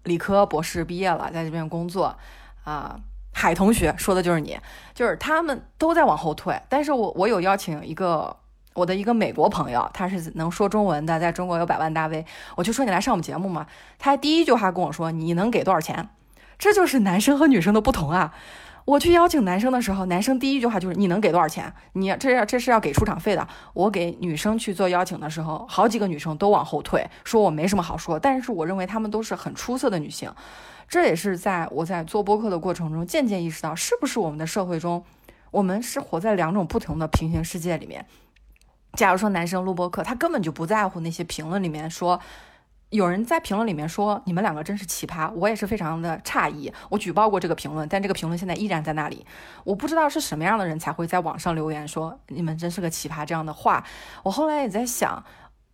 [0.03, 2.15] 理科博士毕业了，在这边工作
[2.63, 2.97] 啊。
[3.33, 4.59] 海同学说的就是你，
[4.93, 6.61] 就是他们都在往后退。
[6.69, 8.35] 但是我我有邀请一个
[8.73, 12.25] 我的一个美国朋友，他是能说中文的，在中国有百万大 V，
[12.55, 13.67] 我就说你来上我们节目嘛。
[13.97, 16.09] 他第一句话跟我说你能给多少钱？
[16.59, 18.33] 这就是男生和女生的不同啊。
[18.85, 21.71] 我去邀请男生的时候，男生第一句话就是你能给多少钱？
[21.93, 23.47] 你这要这是要给出场费的。
[23.73, 28.19] 我给女生去做邀请的时候，好几个女生都往后退，说我没什么好说。
[28.19, 30.33] 但是我认为她们都是很出色的女性。
[30.87, 35.03] 这也是在我在做播客的过程中渐渐意识到，是不是我们的社会中，
[35.51, 38.05] 我们是活在两种不同的平行世界里面。
[38.93, 42.19] 假如说男生录播客，他根本就不在乎那些评论里面说，
[42.91, 46.71] 有人在评论里面说你们两个真是奇葩，我也是非常的诧异。
[46.89, 49.25] 我举报过这个评论，但这个评论现在依然在那里。
[49.63, 53.83] 我不知道是什么样的人才会在网上留言说你们真是个奇葩这样的话。
[54.23, 55.23] 我后来也在想，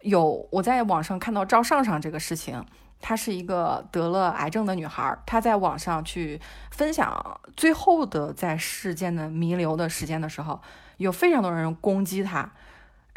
[0.01, 2.63] 有我在网上看到赵尚尚这个事情。
[2.99, 6.39] 她是一个得了癌症的女孩，她在网上去
[6.71, 10.61] 分享最后的在世间的弥留的时间的时候，
[10.97, 12.51] 有非常多人攻击她。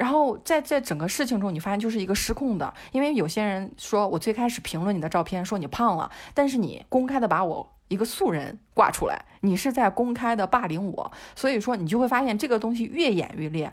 [0.00, 7.70] 然后在在整个事情中，你发现就是一个失控的，因为有些人说我最开始评论你的照片，说你胖了，但是你公开的把我。
[7.90, 13.72] 一个素人挂出来，你是在公开的霸凌我，所以说你就会发现这个东西越演越烈，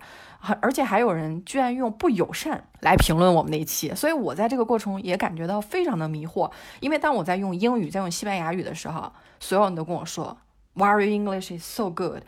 [0.60, 6.50] 而且还有人居然用不友善来评论我们那一期，所以我在这个过程也感觉到非常的迷惑，
[6.80, 10.36] 因为当我在用英语、在用西班牙语的时候，所有人都跟我说
[10.74, 12.24] ，Why English is so good？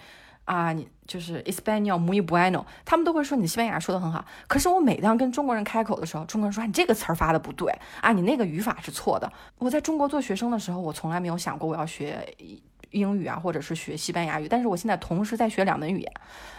[0.50, 4.26] 啊，你就是 Español muy bueno，他们都会说你西班牙说的很好。
[4.48, 7.72] 可是我每当跟中国人开口的时候，中国人说你这个词儿发的不对
[8.02, 9.32] 啊，你那个语法是错的。
[9.60, 12.36] 我在中国做学生的时候，我从来没有想过我要学。
[12.92, 16.12] 英语啊，或者是学西班牙语，但是我现在同时在学两门语言，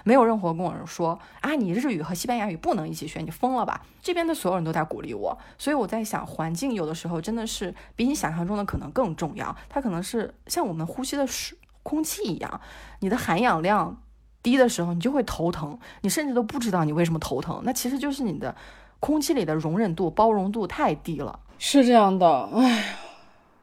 [0.05, 3.83] 没有任何跟我说啊，你日语和西班牙语不能一起学，你疯了吧？
[4.01, 9.57] 这边的所有人都在鼓励我，所以我在想，环境有的时候真的是比你想象中的可能更重要。
[9.69, 12.61] 它可能是像我们呼吸的水空气一样，
[13.01, 14.03] 你的含氧量
[14.43, 18.55] 低的时候，你就会头疼，你甚至都不知道你为什么头疼，那其实就是你的
[18.99, 21.39] 空气里的容忍度、包容度太低了。
[21.59, 22.97] 是这样的，哎。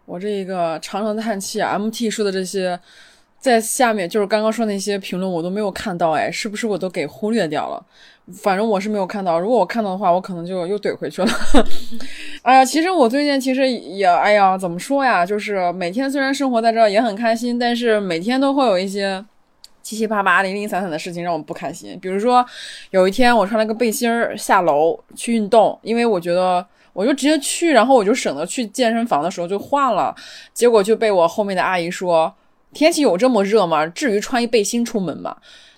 [0.05, 2.79] 我这一个长长叹气，MT 说的这些，
[3.39, 7.85] 在下面就是刚刚说那些评论我都没有看到，哎，是不是我都给忽略掉了？
[8.33, 11.29] 反正我是没有看到，如果我看到的话，我可能就又怼回去了。
[12.43, 15.25] 哎呀，其实我最近其实也，哎呀，怎么说呀？
[15.25, 19.23] 就是每天虽然生活在这儿也很开心，但是每天都会有一些
[19.81, 21.97] 七七八八、零零散散的事情让我不开心。
[22.01, 22.45] 比如说，
[22.89, 26.65] 有一天我穿了个背心儿下楼去运动，因为我觉得。
[26.93, 30.15] 我就直接去，然后我就省得去健身房的时候就换了，
[30.51, 32.33] 结果就被我后面的阿姨说
[32.73, 33.85] ：“天气有这么热吗？
[33.87, 35.35] 至于穿一背心出门吗？”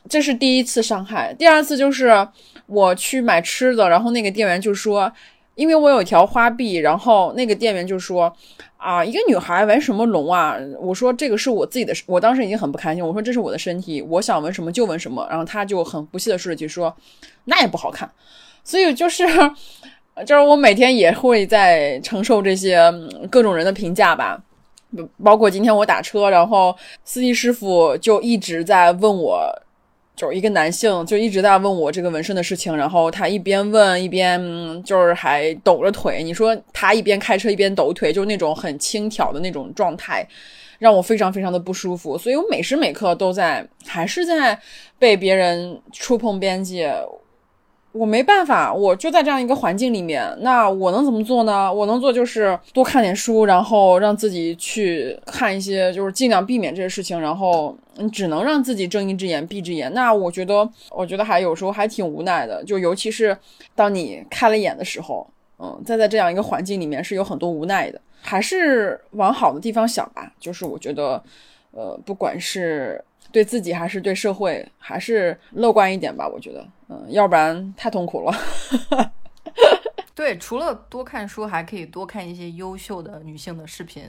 [0.10, 1.34] 这是第一次伤害。
[1.38, 2.28] 第二次就是
[2.66, 5.12] 我去买吃的，然后那个店员就说
[5.56, 8.34] ：“因为我有一条花臂，然后那个店员就说
[8.78, 13.06] ：‘啊，一个女孩纹什么龙啊？’我说这个是我自己的，我当时已经很不开心。
[13.06, 15.28] 我说这是我的身体，我想纹什么就纹什么。
[15.30, 16.96] 然后他就很不屑的说了句：‘说
[17.46, 18.10] 那也不好看。’
[18.64, 19.26] 所以就是。
[20.26, 22.92] 就是我每天也会在承受这些
[23.30, 24.38] 各种人的评价吧，
[25.24, 29.48] 包括今天我打车，然后司机师傅就一直在问我，
[30.16, 34.42] 就是一个男性就一直在问我这个纹身的事情，然后他一边问一边
[34.84, 40.28] 就是还抖着腿，你说他一边开车一边抖腿，就是那种很轻佻的那种状态，
[40.80, 44.60] 让我非常非常的不舒服，所以我每时每刻都在还是在
[44.98, 46.94] 被别人触碰边界。
[47.92, 51.74] 我没办法，我就在这样一个环境里面，那我能怎么做呢？
[51.74, 59.92] 我能做就是多看点书，然后让自己去看一些，就是尽量避免这些事情，然后你只能让自己睁一只眼闭一只眼。
[59.94, 63.36] 那我觉得，我觉得还有时候还挺无奈的，就尤其是
[63.74, 65.28] 当你开了眼的时候，
[65.58, 70.32] 嗯，再在这样一个环境里面是有很多无奈的，还是往好的地方想吧。
[70.40, 71.22] 就是我觉得，
[71.72, 73.04] 呃，不管是。
[73.32, 76.28] 对自己还是对社会，还是乐观一点吧。
[76.28, 78.34] 我觉得，嗯，要不然太痛苦了。
[80.16, 84.04] 对，除了多看书，还可以多看一些优秀的女性的视频，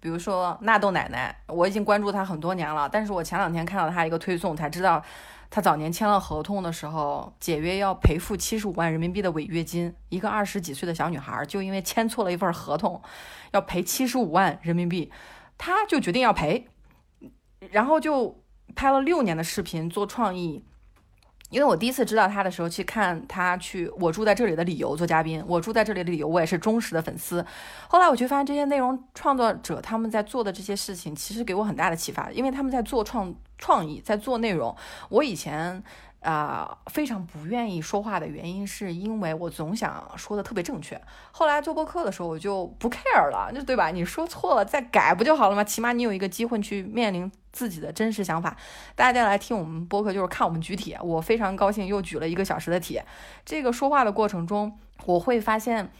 [0.00, 2.88] 比如说纳豆奶奶，我已经关注她很多年了。
[2.88, 5.02] 但是我前两天看到她一个推送，才知道
[5.50, 9.94] 她早年签了合同的时候，解约要赔付七十五万人民币的违约金。
[10.08, 13.02] 一个二十几岁的小女孩，就因为签错了一份合同，
[13.50, 15.10] 要赔七十五万人民币，
[15.58, 16.68] 她就决定要赔，
[17.72, 18.38] 然后就。
[18.74, 20.64] 拍了六年的视频做创意，
[21.50, 27.44] 因为我第一次知道他的时候去看他去我住在这里的理由做嘉宾，我住在这里的理由我也是忠实的粉丝。
[27.88, 34.76] 后来我就发现这些内容创作者他们在做的这些事情，其实给我很大的启发，因为他们在做创创意，在做内容。
[35.08, 35.82] 我以前。
[36.22, 41.00] 啊，非常不愿意说话的原因，是因为我总想说的特别正确。
[41.32, 43.88] 后来做播客的时候，我就不 care 了，就对吧？
[43.90, 45.64] 你说错了再改不就好了吗？
[45.64, 48.56] 起码你有一个机会去面临自己的真实想法。
[48.94, 50.96] 大家来听我们播客，就是看我们举铁。
[51.02, 53.04] 我非常高兴，又举了一个小时的铁。
[53.44, 55.90] 这个说话的过程中，我会发现。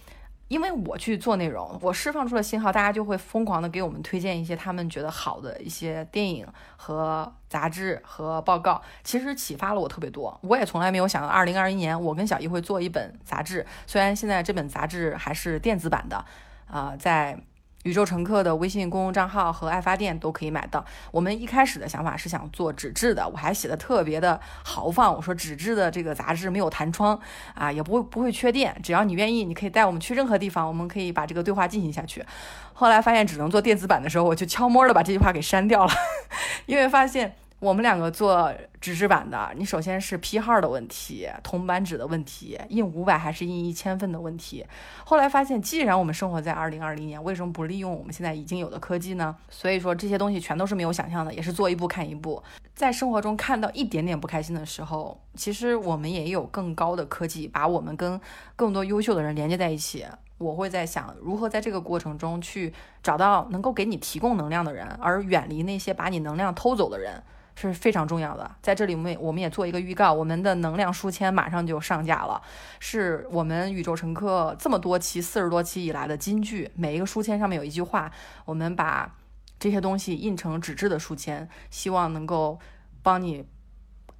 [0.52, 6.46] 因为我去做内容，我释放出了信号，大家就会疯狂的给我们推荐一些他们觉得好的一些电影
[6.76, 10.38] 和杂志和报告，其实启发了我特别多。
[10.42, 16.22] 我也从来没有想到，二零二一年我跟小易会做一本杂志，虽然现在这本杂志还是电子版的，
[16.66, 17.38] 啊，在。
[17.82, 20.84] 宇宙乘客的微信公众账号和爱发电都可以买到。
[21.10, 25.14] 我们一开始的想法是想做纸质的，我还写的特别的豪放。
[25.14, 27.18] 我说纸质的这个杂志没有弹窗
[27.54, 32.24] 啊，也不会不会缺电，只要你愿意，你可以带我们去任何地方，我们可以把这个对话进行下去。
[32.72, 35.92] 后来发现只能做电子版的时候，我就悄摸的把这句话给删掉了，
[36.66, 37.34] 因为发现。
[37.62, 44.66] 我们两个做纸质版的，你首先是批号的问题、铜版纸的问题、印五百还是印一千份的问题。
[45.04, 49.36] 后来发现，既然我们生活在二零二零年，为什么不利用我们现在已经有的科技呢？
[49.48, 52.42] 所以说这些东西全都是没有想象的，也是做一步看一步。
[52.74, 58.20] 在生活中看到一点点不开心的时候，其实我们也有更高的科技把我们跟
[58.56, 60.04] 更多优秀的人连接在一起。
[60.38, 67.22] 我会在想，如何在这个过程中去找到能够给你提供能量的人，而远离那些把你能量偷走的人。
[67.54, 72.42] 是非常重要的，在这里我们我们也做一个预告，我们的能量书签马上就上架了，
[72.80, 78.10] 是我们宇宙乘客这么多期四十多期以来的金句，每一个书签上面有一句话，
[78.44, 79.14] 我们把
[79.58, 82.58] 这些东西印成纸质的书签，希望能够
[83.02, 83.46] 帮你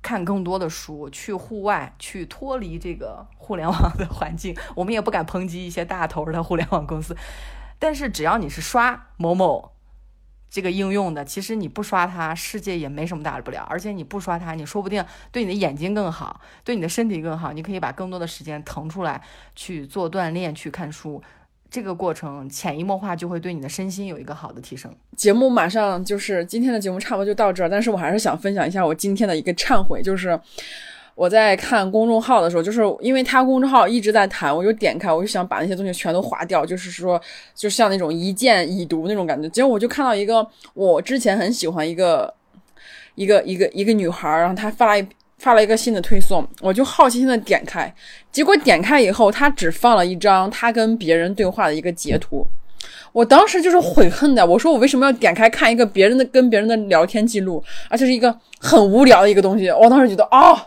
[0.03, 4.57] 看更多的书，去户外，去脱离这个互联网的环境。
[4.76, 7.16] 我们也不敢抨击一些大头的互联网公司，
[7.78, 9.72] 但是只要你是刷某某
[10.53, 13.66] 这个应用的，其实你不刷它，世界也没什么大不了。
[13.70, 17.55] 而且你不刷它，你说不定对你的眼睛更好，对你的身体更好。
[17.55, 19.22] 你可以把更多的时间腾出来
[19.57, 21.22] 去做锻炼，去看书。
[21.70, 24.94] 这个过程潜移默化就会对你的身心有一个好的提升。
[25.16, 30.38] 节目马上就是今天的节目差不多就到这儿，但是我还是想分享一下我今天的一个忏悔，就是
[31.15, 37.21] 我在看公众号的时候，就是因为他公众号一直在谈，我就点开，我就想把那些东西全都划掉，就是说
[37.55, 39.49] 就像那种一键已读那种感觉。
[39.49, 42.33] 结果我就看到一个我之前很喜欢一个
[43.15, 45.07] 一个一个一个女孩，然后她发了一。
[45.39, 47.93] 发了一个新的推送，我就好奇心的点开，
[48.31, 52.47] 结果点开以后，她只放了一张她跟别人对话的一个截图。
[53.11, 57.61] 我当时就是悔恨的，我说我为什么要点开看一个别人的跟别人的聊天记录，
[57.91, 59.69] 而且是一个很无聊的一个东西。
[59.69, 60.65] 我当时觉得啊，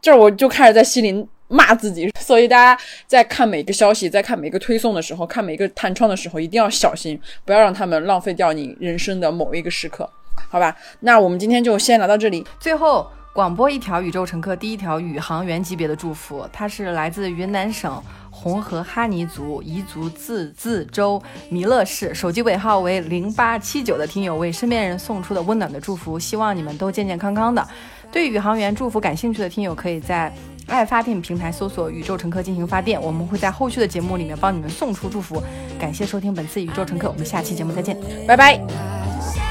[0.00, 2.10] 这我就开始在心里骂自己。
[2.20, 10.08] 所以大家在看每个消息，在看每个推送的时候，看每个弹窗的时候，一定要小心，不要让他们浪费掉你人生的某一个时刻，
[10.50, 10.76] 好吧？
[11.00, 13.06] 那我们今天就先聊到这里，最后。
[13.34, 27.64] 广播一条宇宙乘客第一条宇航员级别的祝福，它是来自云南省红河哈尼族彝族自治州弥勒市，手机尾号为零八七九的听友为身边人送出的温暖的祝福，希望你们都健健康康的。
[28.10, 30.32] 对宇航员祝福感兴趣的听友，可以在
[30.66, 35.42] 爱发电平台搜索“宇宙乘客”进行发电，我们会在后续的节目里面帮你们送出祝福。
[35.78, 37.96] 感谢收听本次宇宙乘客，我们下期节目再见，
[38.26, 39.47] 拜拜。